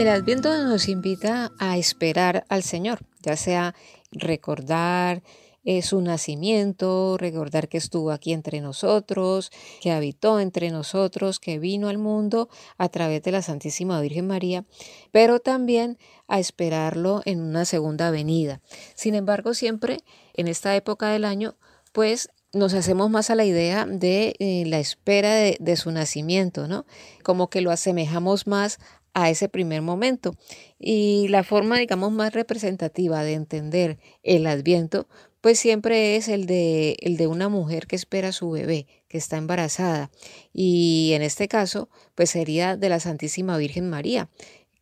[0.00, 3.74] El Adviento nos invita a esperar al Señor, ya sea
[4.10, 5.22] recordar
[5.62, 11.90] eh, su nacimiento, recordar que estuvo aquí entre nosotros, que habitó entre nosotros, que vino
[11.90, 14.64] al mundo a través de la Santísima Virgen María,
[15.12, 18.62] pero también a esperarlo en una segunda venida.
[18.94, 19.98] Sin embargo, siempre
[20.32, 21.56] en esta época del año,
[21.92, 26.66] pues nos hacemos más a la idea de eh, la espera de, de, su nacimiento,
[26.66, 26.84] ¿no?
[27.22, 28.80] Como que lo asemejamos más
[29.14, 30.34] a ese primer momento.
[30.78, 35.06] Y la forma, digamos, más representativa de entender el adviento,
[35.40, 39.18] pues siempre es el de, el de una mujer que espera a su bebé, que
[39.18, 40.10] está embarazada.
[40.52, 44.28] Y en este caso, pues sería de la Santísima Virgen María,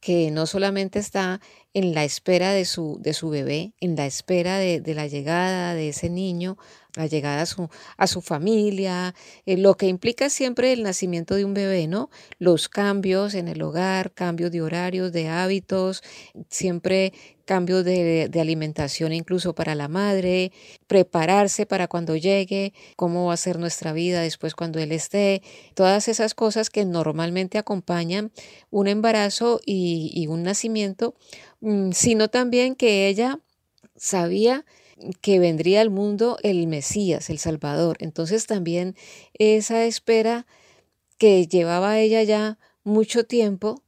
[0.01, 1.41] que no solamente está
[1.75, 5.75] en la espera de su, de su bebé, en la espera de, de la llegada
[5.75, 6.57] de ese niño
[6.97, 9.15] la llegada a su, a su familia,
[9.47, 12.11] eh, lo que implica siempre el nacimiento de un bebé, ¿no?
[12.39, 16.03] Los cambios en el hogar, cambios de horarios, de hábitos,
[16.49, 17.13] siempre
[17.45, 20.53] cambios de, alimentación incluso para la madre,
[20.87, 25.43] prepararse para cuando llegue, cómo va a ser nuestra vida después cuando él esté,
[25.75, 28.33] todas esas cosas que normalmente acompañan
[28.71, 31.15] un embarazo y, y un nacimiento,
[31.61, 33.41] mm, sino también que ella
[33.97, 34.67] sabía
[35.21, 37.97] que vendría al mundo el Mesías, el Salvador.
[38.01, 38.97] Entonces también
[39.35, 40.47] esa espera
[41.19, 43.83] que llevaba ella ya mucho tiempo,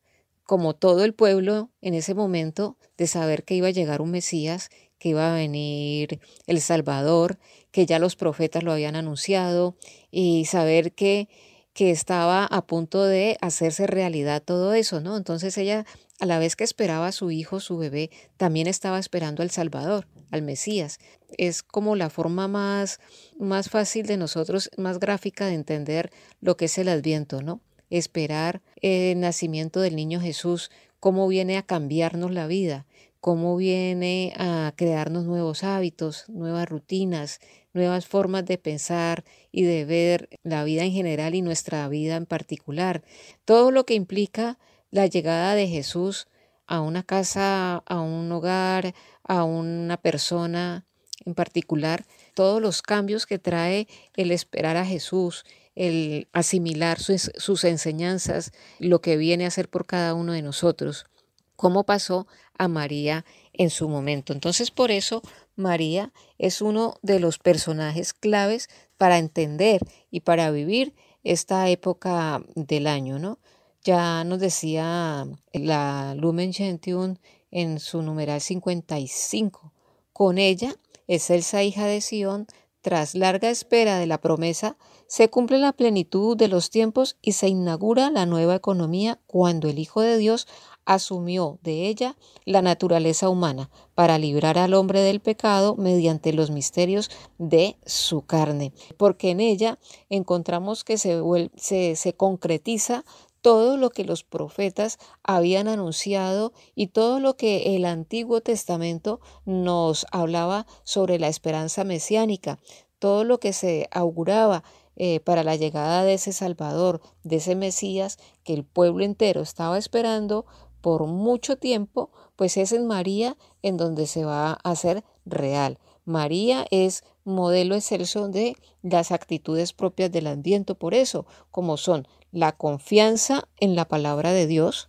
[0.44, 4.68] como todo el pueblo en ese momento, de saber que iba a llegar un Mesías,
[4.99, 7.38] que iba a venir el Salvador,
[7.70, 9.77] que ya los profetas lo habían anunciado,
[10.11, 11.29] y saber que,
[11.73, 15.16] que estaba a punto de hacerse realidad todo eso, ¿no?
[15.16, 15.87] Entonces ella,
[16.18, 20.07] a la vez que esperaba a su hijo, su bebé, también estaba esperando al Salvador
[20.31, 20.99] al Mesías.
[21.37, 23.01] Es como la forma más,
[23.38, 27.61] más fácil de nosotros, más gráfica de entender lo que es el adviento, ¿no?
[27.90, 32.87] Esperar el nacimiento del niño Jesús, cómo viene a cambiarnos la vida,
[33.21, 37.40] cómo viene a crearnos nuevos hábitos, nuevas rutinas,
[37.73, 42.27] nuevas formas de pensar y de ver la vida en general y nuestra vida en
[42.27, 43.03] particular.
[43.45, 44.59] Todo lo que implica
[44.90, 46.27] la llegada de Jesús
[46.66, 48.95] a una casa, a un hogar,
[49.31, 50.85] a una persona
[51.25, 55.45] en particular, todos los cambios que trae el esperar a Jesús,
[55.77, 61.07] el asimilar sus, sus, enseñanzas, lo que viene a hacer por cada uno de nosotros,
[61.55, 62.27] cómo pasó
[62.59, 64.33] a María en su momento.
[64.33, 65.23] Entonces, por eso
[65.55, 72.88] María es uno de los personajes claves para entender y para vivir esta época del
[72.88, 73.38] año, ¿no?
[73.85, 77.14] Ya nos decía la Lumen Gentium
[77.51, 79.73] en su numeral 55.
[80.13, 80.75] Con ella,
[81.07, 82.47] excelsa hija de Sión,
[82.83, 87.49] tras larga espera de la promesa, se cumple la plenitud de los tiempos y se
[87.49, 90.47] inaugura la nueva economía cuando el Hijo de Dios
[90.85, 97.11] asumió de ella la naturaleza humana para librar al hombre del pecado mediante los misterios
[97.39, 98.73] de su carne.
[98.97, 101.21] Porque en ella encontramos que se,
[101.57, 103.05] se, se concretiza
[103.42, 110.07] todo lo que los profetas habían anunciado y todo lo que el Antiguo Testamento nos
[110.12, 112.59] hablaba sobre la esperanza mesiánica,
[112.98, 114.62] todo lo que se auguraba
[114.96, 119.79] eh, para la llegada de ese Salvador, de ese Mesías que el pueblo entero estaba
[119.79, 120.44] esperando
[120.81, 125.79] por mucho tiempo, pues es en María en donde se va a hacer real.
[126.05, 132.53] María es modelo excelso de las actitudes propias del Adviento, por eso, como son la
[132.53, 134.88] confianza en la palabra de Dios,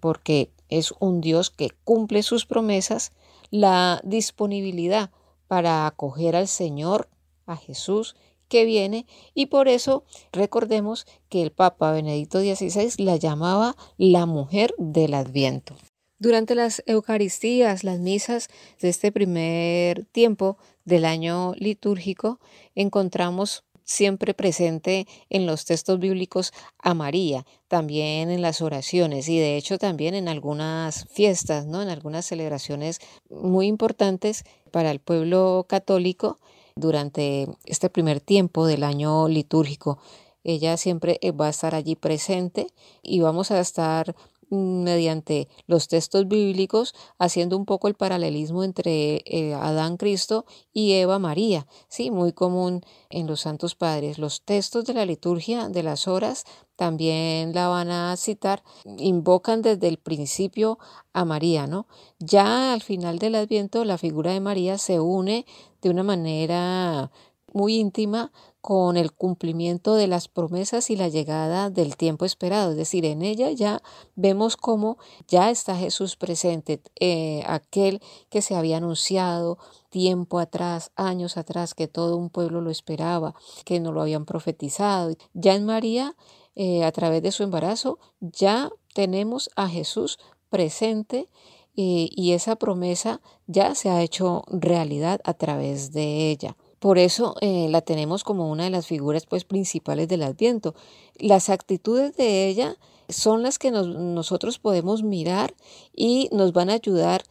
[0.00, 3.12] porque es un Dios que cumple sus promesas,
[3.50, 5.10] la disponibilidad
[5.46, 7.08] para acoger al Señor,
[7.46, 8.16] a Jesús,
[8.48, 14.74] que viene, y por eso recordemos que el Papa Benedicto XVI la llamaba la mujer
[14.78, 15.76] del Adviento.
[16.18, 18.48] Durante las Eucaristías, las misas
[18.80, 22.40] de este primer tiempo del año litúrgico,
[22.74, 29.56] encontramos siempre presente en los textos bíblicos a María, también en las oraciones y de
[29.56, 31.80] hecho también en algunas fiestas, ¿no?
[31.80, 36.38] en algunas celebraciones muy importantes para el pueblo católico
[36.76, 39.98] durante este primer tiempo del año litúrgico.
[40.44, 42.66] Ella siempre va a estar allí presente
[43.02, 44.14] y vamos a estar
[44.50, 51.18] mediante los textos bíblicos, haciendo un poco el paralelismo entre eh, Adán Cristo y Eva
[51.18, 54.18] María, sí, muy común en los santos padres.
[54.18, 56.44] Los textos de la liturgia de las horas
[56.76, 58.62] también la van a citar,
[58.98, 60.78] invocan desde el principio
[61.12, 61.88] a María, ¿no?
[62.18, 65.44] Ya al final del Adviento la figura de María se une
[65.82, 67.10] de una manera
[67.52, 68.30] muy íntima
[68.68, 72.72] con el cumplimiento de las promesas y la llegada del tiempo esperado.
[72.72, 73.80] Es decir, en ella ya
[74.14, 79.56] vemos cómo ya está Jesús presente, eh, aquel que se había anunciado
[79.88, 85.16] tiempo atrás, años atrás, que todo un pueblo lo esperaba, que no lo habían profetizado.
[85.32, 86.14] Ya en María,
[86.54, 90.18] eh, a través de su embarazo, ya tenemos a Jesús
[90.50, 91.30] presente
[91.74, 96.54] eh, y esa promesa ya se ha hecho realidad a través de ella.
[96.78, 100.74] Por eso eh, la tenemos como una de las figuras pues, principales del Adviento.
[101.16, 102.76] Las actitudes de ella
[103.08, 105.54] son las que nosotros podemos mirar
[105.94, 107.24] y nos van a ayudar,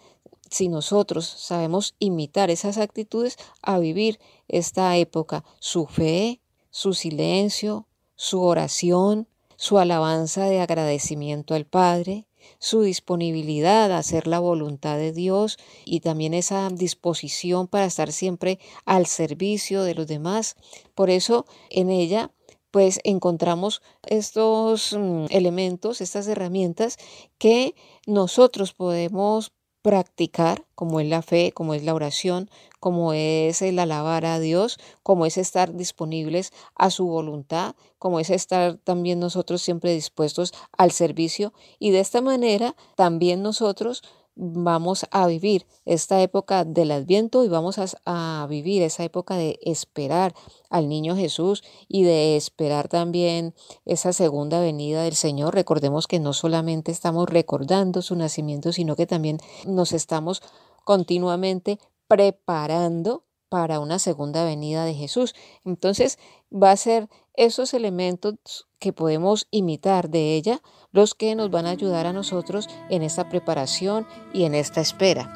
[0.50, 5.44] si nosotros sabemos imitar esas actitudes, a vivir esta época.
[5.60, 12.28] Su fe, su silencio, su oración, su alabanza de agradecimiento al Padre,
[12.60, 18.60] su disponibilidad a hacer la voluntad de Dios y también esa disposición para estar siempre
[18.86, 20.56] al servicio de los demás.
[20.96, 22.32] Por eso en ella
[22.72, 26.98] pues encontramos estos mm, elementos, estas herramientas
[27.38, 27.76] que
[28.06, 29.52] nosotros podemos
[29.88, 32.50] practicar, como es la fe, como es la oración,
[32.82, 38.30] como es el alabar a Dios, como es estar disponibles a su voluntad, como es
[38.30, 41.54] estar también nosotros siempre dispuestos al servicio.
[41.80, 44.04] Y de esta manera también nosotros
[44.38, 50.34] vamos a vivir esta época del adviento y vamos a, vivir esa época de esperar
[50.70, 55.56] al niño Jesús y de esperar también esa segunda venida del Señor.
[55.56, 60.42] Recordemos que no solamente estamos recordando su nacimiento, sino que también nos estamos
[60.86, 65.34] continuamente preparando para una segunda venida de Jesús.
[65.66, 66.20] Entonces
[66.52, 71.72] va a ser esos elementos que podemos imitar de ella los que nos van a
[71.72, 75.32] ayudar a nosotros en esta preparación y en esta espera.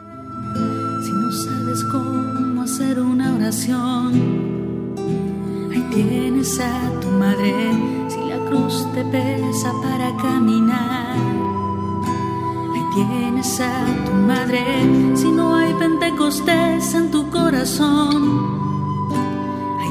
[1.03, 4.95] Si no sabes cómo hacer una oración,
[5.71, 7.53] ahí tienes a tu madre.
[8.09, 11.17] Si la cruz te pesa para caminar,
[12.73, 14.63] ahí tienes a tu madre.
[15.15, 18.70] Si no hay pentecostés en tu corazón,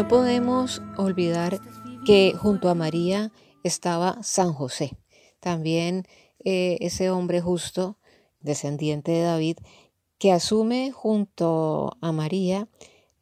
[0.00, 1.60] no podemos olvidar
[2.06, 3.32] que junto a María
[3.64, 4.96] estaba San José,
[5.40, 6.06] también
[6.42, 7.98] eh, ese hombre justo,
[8.40, 9.58] descendiente de David,
[10.16, 12.66] que asume junto a María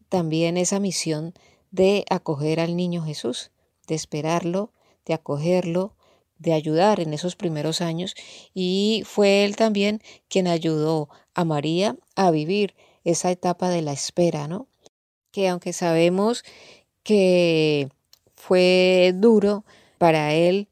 [0.09, 1.35] también esa misión
[1.73, 3.51] de acoger al niño Jesús,
[3.89, 4.73] de esperarlo,
[5.05, 5.97] de acogerlo,
[6.39, 8.15] de ayudar en esos primeros años
[8.55, 14.47] y fue él también quien ayudó a María a vivir esa etapa de la espera,
[14.47, 14.69] ¿no?
[15.39, 16.43] Que aunque sabemos
[17.05, 17.91] que
[18.35, 19.65] fue duro
[19.97, 20.67] para él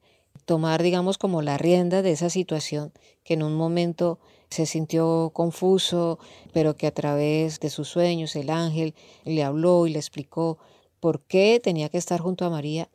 [0.44, 2.92] tomar, digamos, como la rienda de esa situación,
[3.22, 4.18] que en un momento
[4.50, 6.18] se sintió confuso,
[6.52, 10.58] pero que a través de sus sueños el ángel le habló y le explicó
[10.98, 12.88] por qué tenía que estar junto a María.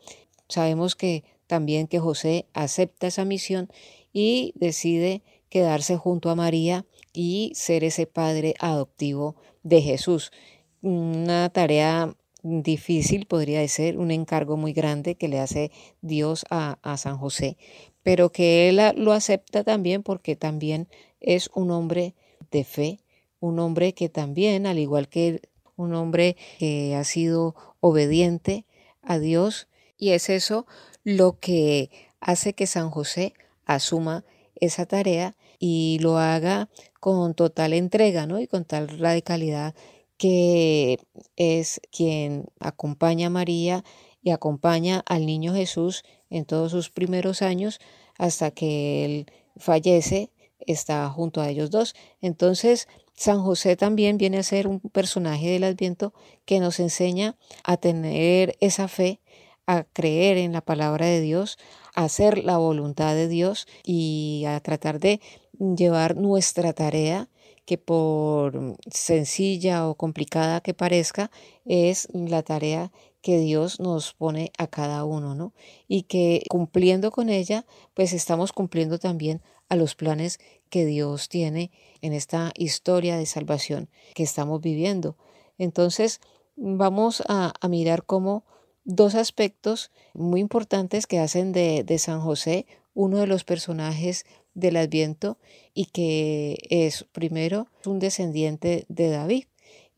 [0.49, 3.69] Sabemos que también que José acepta esa misión
[4.11, 10.33] y decide quedarse junto a María y ser ese padre adoptivo de Jesús
[10.81, 15.71] una tarea difícil, podría ser, un encargo muy grande que le hace
[16.01, 17.57] Dios a, San José,
[18.03, 20.87] pero que él lo acepta también porque también
[21.19, 22.15] es un hombre
[22.51, 22.99] de fe,
[23.39, 25.41] un hombre que también, al igual que
[25.75, 28.65] un hombre que ha sido obediente
[29.01, 29.67] a Dios,
[29.97, 30.65] y es eso
[31.03, 33.33] lo que hace que San José
[33.65, 34.23] asuma
[34.55, 36.69] esa tarea y lo haga
[36.99, 38.39] con total entrega ¿no?
[38.39, 39.75] y con tal radicalidad
[40.21, 40.99] que
[41.35, 43.83] es quien acompaña a María
[44.21, 47.79] y acompaña al niño Jesús en todos sus primeros años
[48.19, 49.25] hasta que él
[49.57, 51.95] fallece, está junto a ellos dos.
[52.21, 56.13] Entonces, San José también viene a ser un personaje del Adviento
[56.45, 59.21] que nos enseña a tener esa fe,
[59.65, 61.57] a creer en la palabra de Dios,
[61.95, 65.19] a hacer la voluntad de Dios y a tratar de
[65.57, 67.27] llevar nuestra tarea
[67.71, 71.31] que por sencilla o complicada que parezca,
[71.63, 72.91] es la tarea
[73.21, 75.53] que Dios nos pone a cada uno, ¿no?
[75.87, 80.37] Y que cumpliendo con ella, pues estamos cumpliendo también a los planes
[80.69, 85.15] que Dios tiene en esta historia de salvación que estamos viviendo.
[85.57, 86.19] Entonces,
[86.57, 88.43] vamos a, mirar cómo
[88.83, 94.77] dos aspectos muy importantes que hacen de, de San José uno de los personajes del
[94.77, 95.37] Adviento
[95.73, 99.45] y que es primero un descendiente de David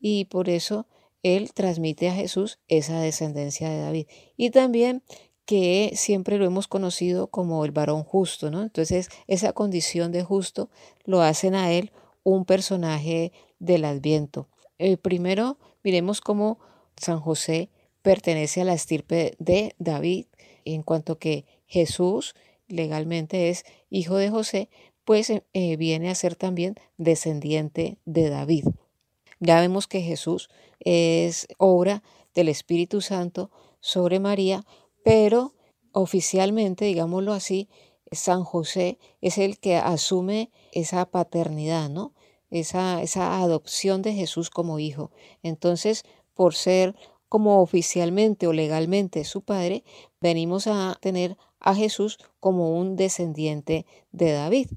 [0.00, 0.86] y por eso
[1.22, 5.02] él transmite a Jesús esa descendencia de David y también
[5.46, 8.62] que siempre lo hemos conocido como el varón justo, ¿no?
[8.62, 10.70] Entonces esa condición de justo
[11.04, 11.92] lo hacen a él
[12.22, 14.48] un personaje del Adviento.
[14.78, 16.58] El primero, miremos cómo
[16.96, 17.70] San José
[18.02, 20.26] pertenece a la estirpe de David,
[20.64, 22.34] en cuanto que Jesús
[22.68, 23.64] legalmente es
[23.94, 24.68] hijo de José,
[25.04, 28.66] pues eh, eh, viene a ser también descendiente de David.
[29.40, 30.48] Ya vemos que Jesús
[30.80, 32.02] es obra
[32.34, 34.64] del Espíritu Santo, sobre María,
[35.04, 35.52] pero
[35.92, 37.68] oficialmente, digámoslo así,
[38.10, 42.14] San José es el que asume esa paternidad, ¿no?
[42.50, 45.10] Esa, esa adopción de Jesús como hijo.
[45.42, 46.94] Entonces, por ser
[47.28, 49.84] como oficialmente o legalmente su padre,
[50.24, 54.70] venimos a tener a Jesús como un descendiente de David.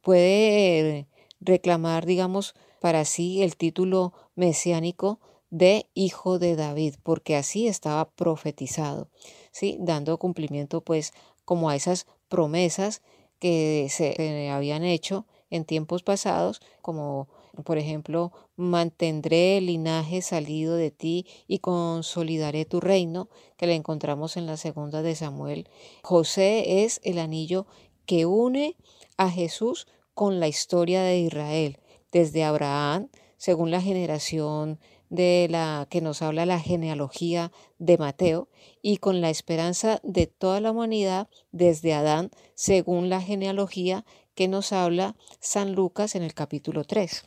[0.00, 1.08] Puede
[1.40, 5.18] reclamar, digamos, para sí el título mesiánico
[5.50, 9.08] de hijo de David, porque así estaba profetizado,
[9.50, 9.76] ¿sí?
[9.80, 11.12] dando cumplimiento pues
[11.44, 13.02] como a esas promesas
[13.40, 17.26] que se habían hecho en tiempos pasados, como
[17.64, 24.36] por ejemplo, mantendré el linaje salido de ti y consolidaré tu reino, que le encontramos
[24.36, 25.68] en la segunda de Samuel.
[26.02, 27.66] José es el anillo
[28.06, 28.76] que une
[29.16, 31.78] a Jesús con la historia de Israel,
[32.10, 34.78] desde Abraham, según la generación
[35.10, 38.48] de la que nos habla la genealogía de Mateo
[38.80, 44.72] y con la esperanza de toda la humanidad desde Adán, según la genealogía que nos
[44.72, 47.24] habla San Lucas en el capítulo 3.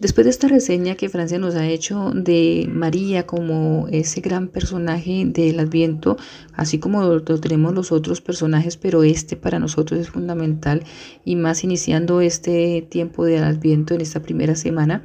[0.00, 5.24] Después de esta reseña que Francia nos ha hecho de María como ese gran personaje
[5.26, 6.16] del Adviento,
[6.52, 10.84] así como lo, tenemos los otros personajes, pero este para nosotros es fundamental
[11.24, 15.04] y más iniciando este tiempo del Adviento en esta primera semana,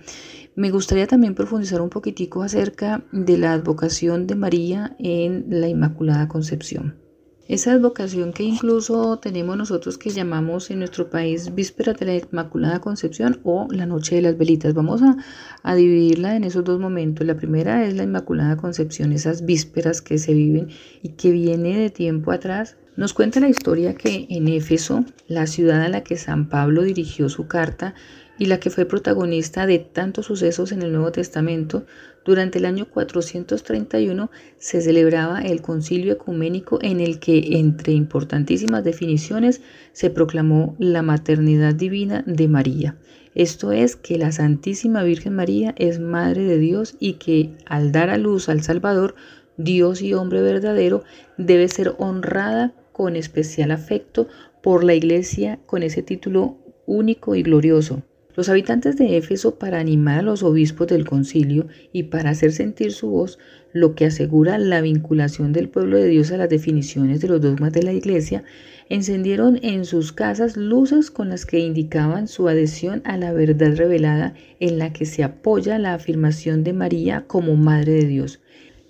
[0.55, 6.27] me gustaría también profundizar un poquitico acerca de la advocación de María en la Inmaculada
[6.27, 7.02] Concepción.
[7.49, 12.79] Esa advocación que incluso tenemos nosotros que llamamos en nuestro país Víspera de la Inmaculada
[12.79, 14.73] Concepción o la Noche de las Velitas.
[14.73, 17.27] Vamos a, dividirla en esos dos momentos.
[17.27, 20.69] La primera es la Inmaculada Concepción, esas vísperas que se viven
[21.01, 22.77] y que viene de tiempo atrás.
[22.95, 27.27] Nos cuenta la historia que en Éfeso, la ciudad a la que San Pablo dirigió
[27.27, 27.93] su carta,
[28.39, 31.85] y la que fue protagonista de tantos sucesos en el Nuevo Testamento,
[32.25, 39.61] durante el año 431 se celebraba el concilio ecuménico en el que, entre importantísimas definiciones,
[39.91, 42.97] se proclamó la maternidad divina de María.
[43.35, 48.09] Esto es que la Santísima Virgen María es Madre de Dios y que al dar
[48.09, 49.15] a luz al Salvador,
[49.57, 51.03] Dios y hombre verdadero,
[51.37, 54.27] debe ser honrada con especial afecto
[54.61, 58.03] por la Iglesia con ese título único y glorioso,
[58.35, 62.91] los habitantes de Éfeso, para animar a los obispos del concilio y para hacer sentir
[62.91, 63.39] su voz,
[63.73, 67.73] lo que asegura la vinculación del pueblo de Dios a las definiciones de los dogmas
[67.73, 68.43] de la Iglesia,
[68.89, 74.33] encendieron en sus casas luces con las que indicaban su adhesión a la verdad revelada
[74.59, 78.39] en la que se apoya la afirmación de María como Madre de Dios.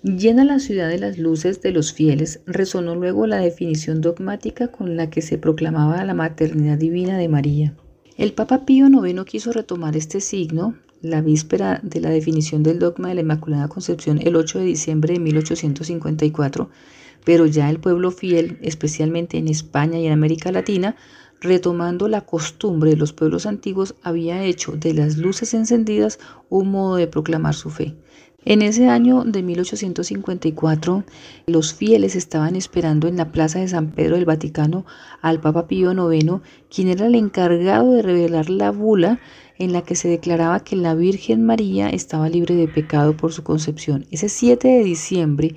[0.02, 4.96] Llena la ciudad de las luces de los fieles, resonó luego la definición dogmática con
[4.96, 7.74] la que se proclamaba la maternidad divina de María.
[8.16, 13.08] El Papa Pío IX quiso retomar este signo la víspera de la definición del dogma
[13.08, 16.70] de la Inmaculada Concepción el 8 de diciembre de 1854,
[17.24, 20.94] pero ya el pueblo fiel, especialmente en España y en América Latina,
[21.40, 26.94] retomando la costumbre de los pueblos antiguos, había hecho de las luces encendidas un modo
[26.94, 27.96] de proclamar su fe.
[28.46, 31.04] En ese año de 1854,
[31.46, 34.84] los fieles estaban esperando en la plaza de San Pedro del Vaticano
[35.22, 39.18] al Papa Pío IX, quien era el encargado de revelar la bula
[39.58, 43.42] en la que se declaraba que la Virgen María estaba libre de pecado por su
[43.44, 44.04] concepción.
[44.10, 45.54] Ese 7 de diciembre,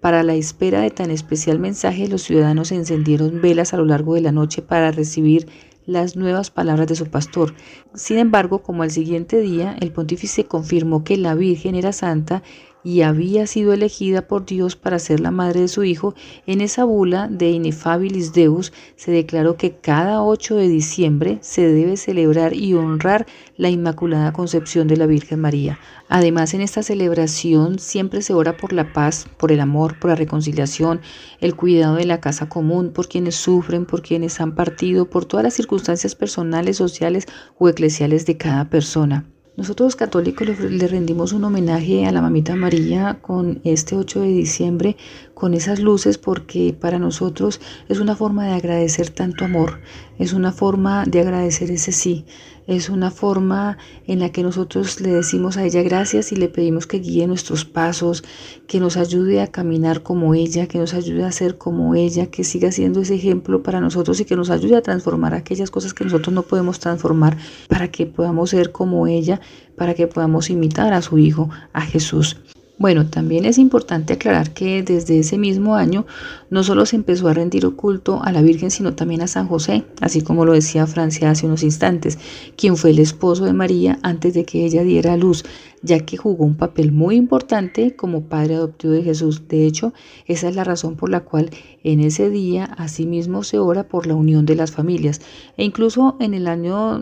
[0.00, 4.22] para la espera de tan especial mensaje, los ciudadanos encendieron velas a lo largo de
[4.22, 5.46] la noche para recibir
[5.90, 7.54] las nuevas palabras de su pastor.
[7.94, 12.42] Sin embargo, como al siguiente día, el pontífice confirmó que la Virgen era santa
[12.82, 16.14] y había sido elegida por Dios para ser la madre de su hijo,
[16.46, 21.96] en esa bula de Inefabilis Deus se declaró que cada 8 de diciembre se debe
[21.96, 23.26] celebrar y honrar
[23.56, 25.78] la Inmaculada Concepción de la Virgen María.
[26.08, 30.16] Además, en esta celebración siempre se ora por la paz, por el amor, por la
[30.16, 31.00] reconciliación,
[31.40, 35.44] el cuidado de la casa común, por quienes sufren, por quienes han partido, por todas
[35.44, 37.26] las circunstancias personales, sociales
[37.58, 39.26] o eclesiales de cada persona.
[39.60, 44.96] Nosotros católicos le rendimos un homenaje a la mamita María con este 8 de diciembre,
[45.34, 49.82] con esas luces, porque para nosotros es una forma de agradecer tanto amor,
[50.18, 52.24] es una forma de agradecer ese sí,
[52.70, 56.86] es una forma en la que nosotros le decimos a ella gracias y le pedimos
[56.86, 58.22] que guíe nuestros pasos,
[58.68, 62.44] que nos ayude a caminar como ella, que nos ayude a ser como ella, que
[62.44, 66.04] siga siendo ese ejemplo para nosotros y que nos ayude a transformar aquellas cosas que
[66.04, 67.36] nosotros no podemos transformar
[67.68, 69.40] para que podamos ser como ella,
[69.76, 72.36] para que podamos imitar a su Hijo, a Jesús.
[72.80, 76.06] Bueno, también es importante aclarar que desde ese mismo año
[76.48, 79.84] no solo se empezó a rendir culto a la Virgen, sino también a San José,
[80.00, 82.18] así como lo decía Francia hace unos instantes,
[82.56, 85.44] quien fue el esposo de María antes de que ella diera a luz,
[85.82, 89.46] ya que jugó un papel muy importante como padre adoptivo de Jesús.
[89.46, 89.92] De hecho,
[90.24, 91.50] esa es la razón por la cual
[91.84, 95.20] en ese día asimismo se ora por la unión de las familias.
[95.58, 96.98] E incluso en el año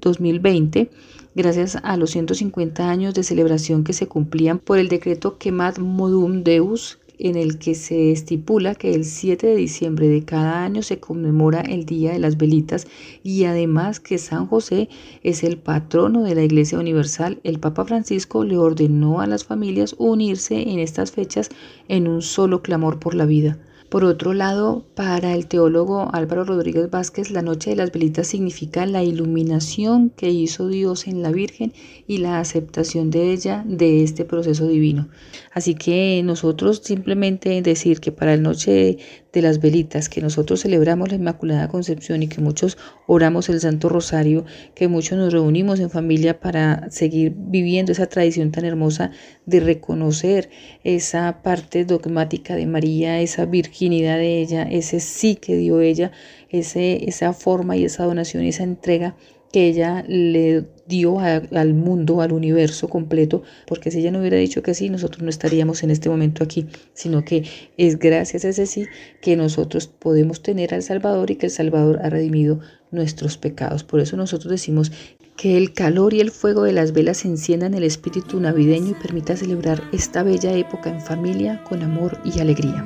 [0.00, 0.90] 2020,
[1.34, 6.42] gracias a los 150 años de celebración que se cumplían por el decreto Quemat Modum
[6.42, 11.00] Deus, en el que se estipula que el 7 de diciembre de cada año se
[11.00, 12.86] conmemora el Día de las Velitas
[13.22, 14.88] y además que San José
[15.22, 19.94] es el patrono de la Iglesia Universal, el Papa Francisco le ordenó a las familias
[19.98, 21.50] unirse en estas fechas
[21.88, 23.58] en un solo clamor por la vida.
[23.90, 28.86] Por otro lado, para el teólogo Álvaro Rodríguez Vázquez, la noche de las velitas significa
[28.86, 31.72] la iluminación que hizo Dios en la Virgen
[32.06, 35.08] y la aceptación de ella de este proceso divino.
[35.52, 38.98] Así que nosotros simplemente decir que para la noche
[39.32, 42.78] de las velitas, que nosotros celebramos la Inmaculada Concepción y que muchos
[43.08, 44.44] oramos el Santo Rosario,
[44.76, 49.10] que muchos nos reunimos en familia para seguir viviendo esa tradición tan hermosa
[49.44, 50.50] de reconocer
[50.84, 56.12] esa parte dogmática de María, esa virginidad de ella, ese sí que dio ella,
[56.48, 59.16] ese, esa forma y esa donación y esa entrega
[59.52, 64.62] que ella le dio al mundo, al universo completo, porque si ella no hubiera dicho
[64.62, 67.44] que sí, nosotros no estaríamos en este momento aquí, sino que
[67.76, 68.86] es gracias a ese sí
[69.20, 73.84] que nosotros podemos tener al Salvador y que el Salvador ha redimido nuestros pecados.
[73.84, 74.92] Por eso nosotros decimos
[75.36, 79.36] que el calor y el fuego de las velas enciendan el espíritu navideño y permita
[79.36, 82.84] celebrar esta bella época en familia con amor y alegría.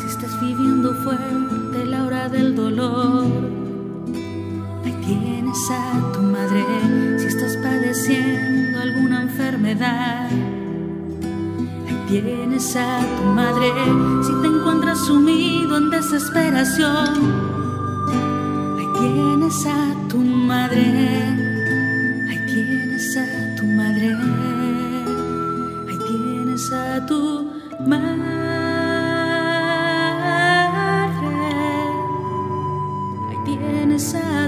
[0.00, 3.26] Si estás viviendo fuerte la hora del dolor,
[5.52, 6.64] a tu madre
[7.18, 10.30] si estás padeciendo alguna enfermedad.
[11.86, 13.70] Ahí tienes a tu madre
[14.22, 17.08] si te encuentras sumido en desesperación.
[18.78, 21.22] Ahí tienes a tu madre.
[22.30, 24.14] Ahí tienes a tu madre.
[25.86, 27.50] Ahí tienes a tu
[27.86, 28.42] madre.
[34.14, 34.31] a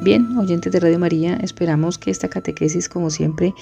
[0.00, 3.52] Bien, oyentes de Radio María, esperamos que esta catequesis, como siempre,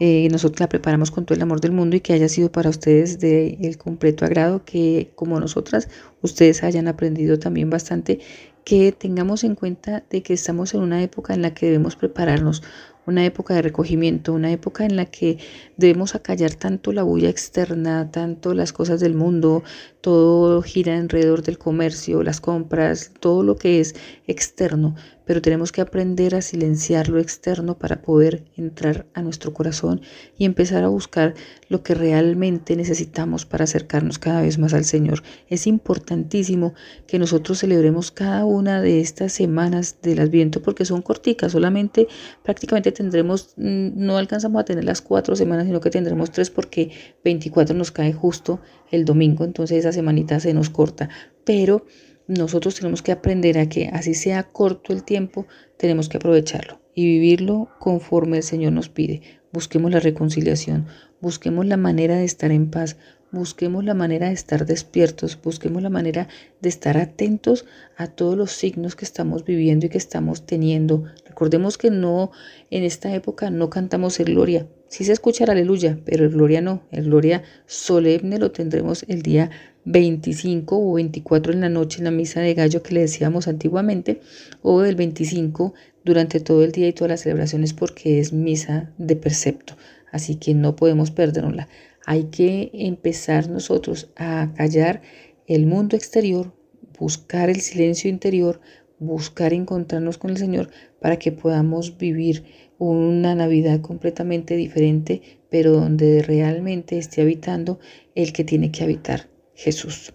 [0.00, 2.70] eh, nosotros la preparamos con todo el amor del mundo y que haya sido para
[2.70, 5.90] ustedes de el completo agrado, que como nosotras,
[6.22, 8.20] ustedes hayan aprendido también bastante,
[8.64, 12.62] que tengamos en cuenta de que estamos en una época en la que debemos prepararnos
[13.06, 15.38] una época de recogimiento, una época en la que
[15.76, 19.62] debemos acallar tanto la bulla externa, tanto las cosas del mundo,
[20.00, 23.94] todo gira alrededor del comercio, las compras, todo lo que es
[24.26, 24.94] externo,
[25.32, 30.02] pero tenemos que aprender a silenciar lo externo para poder entrar a nuestro corazón
[30.36, 31.32] y empezar a buscar
[31.70, 35.22] lo que realmente necesitamos para acercarnos cada vez más al Señor.
[35.48, 36.74] Es importantísimo
[37.06, 42.08] que nosotros celebremos cada una de estas semanas del Adviento porque son corticas, solamente
[42.42, 46.90] prácticamente tendremos, mm, no alcanzamos a tener las cuatro semanas, sino que tendremos tres porque
[47.24, 48.60] 24 nos cae justo
[48.90, 51.08] el domingo, entonces esa semanita se nos corta,
[51.46, 51.86] pero
[52.32, 57.06] nosotros tenemos que aprender a que así sea corto el tiempo, tenemos que aprovecharlo y
[57.06, 59.22] vivirlo conforme el Señor nos pide.
[59.52, 60.86] Busquemos la reconciliación,
[61.20, 62.96] busquemos la manera de estar en paz,
[63.32, 66.28] busquemos la manera de estar despiertos, busquemos la manera
[66.60, 67.64] de estar atentos
[67.96, 71.04] a todos los signos que estamos viviendo y que estamos teniendo.
[71.26, 72.30] Recordemos que no,
[72.70, 74.66] en esta época no cantamos el gloria.
[74.88, 76.82] Sí se escucha el aleluya, pero el gloria no.
[76.90, 79.50] El gloria solemne lo tendremos el día
[79.84, 84.20] 25 o 24 en la noche en la misa de gallo que le decíamos antiguamente,
[84.62, 85.74] o el 25
[86.04, 89.76] durante todo el día y todas las celebraciones porque es misa de precepto.
[90.10, 91.68] Así que no podemos perdernosla.
[92.04, 95.02] Hay que empezar nosotros a callar
[95.46, 96.52] el mundo exterior,
[96.98, 98.60] buscar el silencio interior,
[98.98, 100.70] buscar encontrarnos con el Señor
[101.00, 102.44] para que podamos vivir
[102.78, 107.78] una Navidad completamente diferente, pero donde realmente esté habitando
[108.14, 110.12] el que tiene que habitar, Jesús.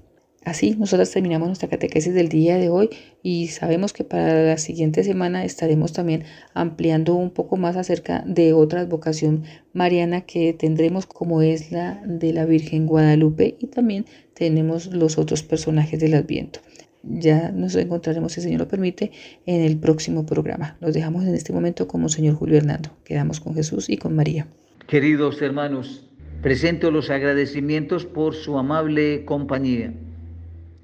[0.47, 2.89] Así, nosotros terminamos nuestra catequesis del día de hoy
[3.21, 6.23] y sabemos que para la siguiente semana estaremos también
[6.53, 12.31] ampliando un poco más acerca de otra vocación mariana que tendremos como es la de
[12.31, 16.61] la Virgen Guadalupe y también tenemos los otros personajes del Adviento.
[17.03, 19.11] Ya nos encontraremos, si el Señor lo permite,
[19.45, 20.77] en el próximo programa.
[20.79, 22.91] Los dejamos en este momento como Señor Julio Hernando.
[23.03, 24.47] Quedamos con Jesús y con María.
[24.87, 26.06] Queridos hermanos,
[26.41, 29.93] presento los agradecimientos por su amable compañía.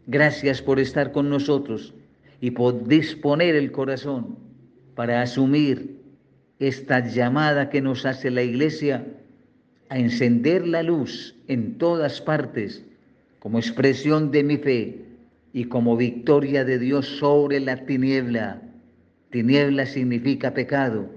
[0.07, 1.93] Gracias por estar con nosotros
[2.41, 4.37] y por disponer el corazón
[4.95, 5.97] para asumir
[6.59, 9.05] esta llamada que nos hace la Iglesia
[9.89, 12.83] a encender la luz en todas partes
[13.39, 15.01] como expresión de mi fe
[15.53, 18.61] y como victoria de Dios sobre la tiniebla.
[19.29, 21.09] Tiniebla significa pecado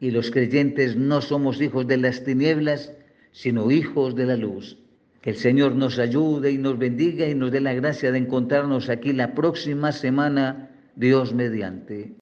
[0.00, 2.92] y los creyentes no somos hijos de las tinieblas,
[3.34, 4.78] sino hijos de la luz.
[5.20, 8.88] Que el Señor nos ayude y nos bendiga y nos dé la gracia de encontrarnos
[8.88, 12.12] aquí la próxima semana, Dios mediante.